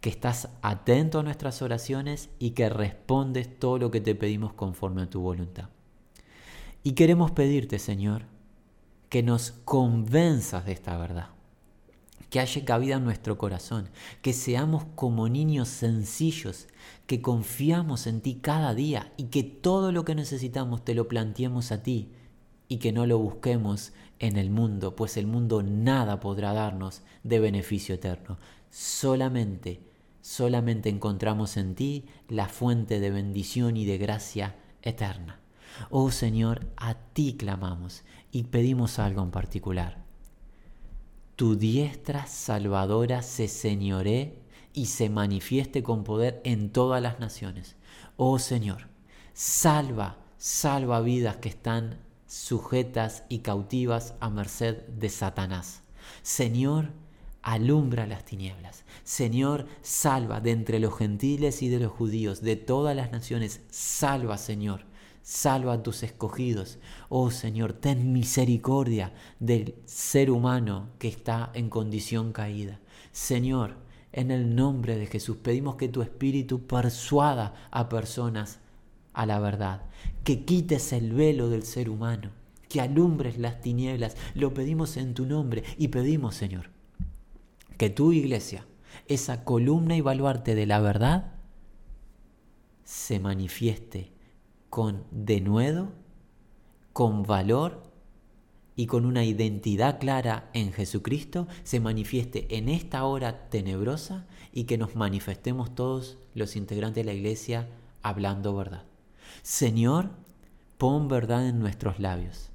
Que 0.01 0.11
estás 0.11 0.49
atento 0.63 1.21
a 1.21 1.23
nuestras 1.23 1.63
oraciones 1.63 2.29
y 2.39 2.51
que 2.51 2.69
respondes 2.69 3.59
todo 3.59 3.79
lo 3.79 3.91
que 3.91 4.01
te 4.01 4.15
pedimos 4.15 4.53
conforme 4.53 5.03
a 5.03 5.11
tu 5.11 5.21
voluntad. 5.21 5.69
Y 6.83 6.93
queremos 6.93 7.31
pedirte, 7.31 7.79
Señor, 7.79 8.25
que 9.09 9.23
nos 9.23 9.53
convenzas 9.65 10.67
de 10.67 10.73
esta 10.73 10.99
verdad 10.99 11.29
que 12.33 12.41
haya 12.41 12.65
cabida 12.65 12.97
en 12.97 13.05
nuestro 13.05 13.37
corazón, 13.37 13.91
que 14.23 14.33
seamos 14.33 14.85
como 14.95 15.29
niños 15.29 15.69
sencillos, 15.69 16.67
que 17.07 17.21
confiamos 17.21 18.07
en 18.07 18.23
ti 18.23 18.37
cada 18.41 18.75
día 18.75 19.13
y 19.19 19.25
que 19.25 19.43
todo 19.43 19.93
lo 19.93 20.07
que 20.07 20.15
necesitamos 20.15 20.83
te 20.83 20.95
lo 20.95 21.09
planteemos 21.09 21.73
a 21.73 21.83
ti 21.83 22.11
y 22.69 22.79
que 22.79 22.91
no 22.91 23.05
lo 23.05 23.19
busquemos 23.19 23.93
en 24.23 24.39
el 24.39 24.49
mundo, 24.49 24.97
pues 24.97 25.19
el 25.19 25.27
mundo 25.27 25.63
nada 25.63 26.19
podrá 26.19 26.55
darnos 26.55 27.03
de 27.23 27.39
beneficio 27.39 27.95
eterno. 27.97 28.39
Solamente, 28.71 29.83
solamente 30.23 30.89
encontramos 30.89 31.59
en 31.59 31.75
ti 31.75 32.07
la 32.29 32.49
fuente 32.49 33.01
de 33.01 33.11
bendición 33.11 33.77
y 33.77 33.85
de 33.85 33.99
gracia 33.99 34.57
eterna. 34.81 35.41
Oh 35.91 36.11
Señor, 36.11 36.73
a 36.77 36.95
ti 36.95 37.37
clamamos 37.39 38.03
y 38.31 38.45
pedimos 38.45 38.99
algo 38.99 39.23
en 39.23 39.31
particular 39.31 40.03
tu 41.43 41.57
diestra 41.57 42.27
salvadora 42.27 43.21
se 43.23 43.49
señoree 43.49 44.39
y 44.73 44.87
se 44.87 45.11
manifieste 45.11 45.83
con 45.83 46.05
poder 46.05 46.41
en 46.45 46.71
todas 46.71 47.03
las 47.03 47.19
naciones. 47.19 47.75
Oh 48.17 48.39
Señor, 48.39 48.87
salva, 49.33 50.19
salva 50.37 51.01
vidas 51.01 51.39
que 51.39 51.49
están 51.49 51.99
sujetas 52.33 53.25
y 53.29 53.41
cautivas 53.41 54.15
a 54.21 54.31
merced 54.31 54.87
de 54.87 55.11
Satanás. 55.11 55.83
Señor, 56.23 56.89
alumbra 57.43 58.07
las 58.07 58.25
tinieblas. 58.25 58.85
Señor, 59.05 59.67
salva 59.83 60.41
de 60.41 60.53
entre 60.53 60.81
los 60.81 60.97
gentiles 60.97 61.61
y 61.61 61.69
de 61.69 61.79
los 61.79 61.93
judíos, 61.93 62.41
de 62.41 62.57
todas 62.57 62.97
las 62.97 63.13
naciones. 63.13 63.61
Salva, 63.71 64.39
Señor 64.39 64.87
salva 65.25 65.75
a 65.75 65.83
tus 65.85 66.03
escogidos. 66.03 66.79
Oh 67.09 67.31
Señor, 67.31 67.75
ten 67.75 68.13
misericordia 68.13 69.13
del 69.39 69.77
ser 69.85 70.33
humano 70.33 70.89
que 70.99 71.07
está 71.07 71.53
en 71.55 71.69
condición 71.69 72.33
caída. 72.33 72.81
Señor, 73.13 73.77
en 74.11 74.33
el 74.33 74.57
nombre 74.57 74.97
de 74.97 75.07
Jesús 75.07 75.37
pedimos 75.37 75.77
que 75.77 75.89
tu 75.89 76.03
Espíritu 76.03 76.67
persuada 76.67 77.55
a 77.71 77.89
personas 77.89 78.59
a 79.13 79.27
la 79.27 79.39
verdad, 79.41 79.83
que 80.25 80.45
quites 80.45 80.93
el 80.93 81.13
velo 81.13 81.49
del 81.49 81.65
ser 81.65 81.91
humano, 81.91 82.31
que 82.69 82.81
alumbres 82.81 83.39
las 83.39 83.61
tinieblas. 83.61 84.17
Lo 84.35 84.55
pedimos 84.55 84.97
en 84.97 85.15
tu 85.15 85.27
nombre 85.27 85.63
y 85.79 85.89
pedimos, 85.89 86.35
Señor, 86.35 86.71
que 87.77 87.91
tu 87.91 88.13
iglesia, 88.13 88.67
esa 89.09 89.45
columna 89.45 89.97
y 89.97 90.01
baluarte 90.01 90.55
de 90.55 90.67
la 90.67 90.81
verdad, 90.81 91.33
se 92.85 93.21
manifieste 93.21 94.13
con 94.71 95.05
denuedo, 95.11 95.93
con 96.93 97.23
valor 97.23 97.83
y 98.75 98.87
con 98.87 99.05
una 99.05 99.25
identidad 99.25 99.99
clara 100.01 100.51
en 100.55 100.73
Jesucristo, 100.73 101.47
se 101.63 101.81
manifieste 101.81 102.57
en 102.57 102.69
esta 102.69 103.05
hora 103.05 103.49
tenebrosa 103.51 104.27
y 104.53 104.65
que 104.65 104.79
nos 104.79 104.97
manifestemos 104.97 105.75
todos 105.75 106.19
los 106.35 106.57
integrantes 106.57 107.05
de 107.05 107.13
la 107.13 107.15
iglesia 107.15 107.69
hablando 108.03 108.55
verdad. 108.55 108.85
Señor, 109.43 110.11
pon 110.79 111.09
verdad 111.09 111.49
en 111.49 111.59
nuestros 111.59 111.99
labios. 111.99 112.51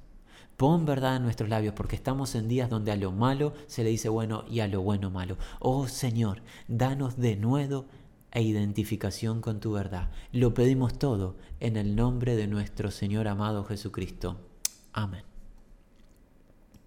Pon 0.56 0.86
verdad 0.86 1.16
en 1.16 1.22
nuestros 1.22 1.50
labios 1.50 1.74
porque 1.74 1.96
estamos 1.96 2.34
en 2.34 2.48
días 2.48 2.70
donde 2.70 2.90
a 2.90 2.96
lo 2.96 3.12
malo 3.12 3.52
se 3.66 3.84
le 3.84 3.90
dice 3.90 4.08
bueno 4.08 4.44
y 4.48 4.60
a 4.60 4.68
lo 4.68 4.80
bueno 4.80 5.10
malo. 5.10 5.36
Oh 5.60 5.86
Señor, 5.86 6.42
danos 6.66 7.18
de 7.18 7.36
nuevo 7.36 7.84
e 8.32 8.42
identificación 8.42 9.40
con 9.40 9.60
tu 9.60 9.72
verdad. 9.72 10.10
Lo 10.32 10.54
pedimos 10.54 10.98
todo 10.98 11.36
en 11.60 11.76
el 11.76 11.94
nombre 11.94 12.36
de 12.36 12.46
nuestro 12.46 12.90
Señor 12.90 13.28
amado 13.28 13.64
Jesucristo. 13.64 14.38
Amén. 14.92 15.27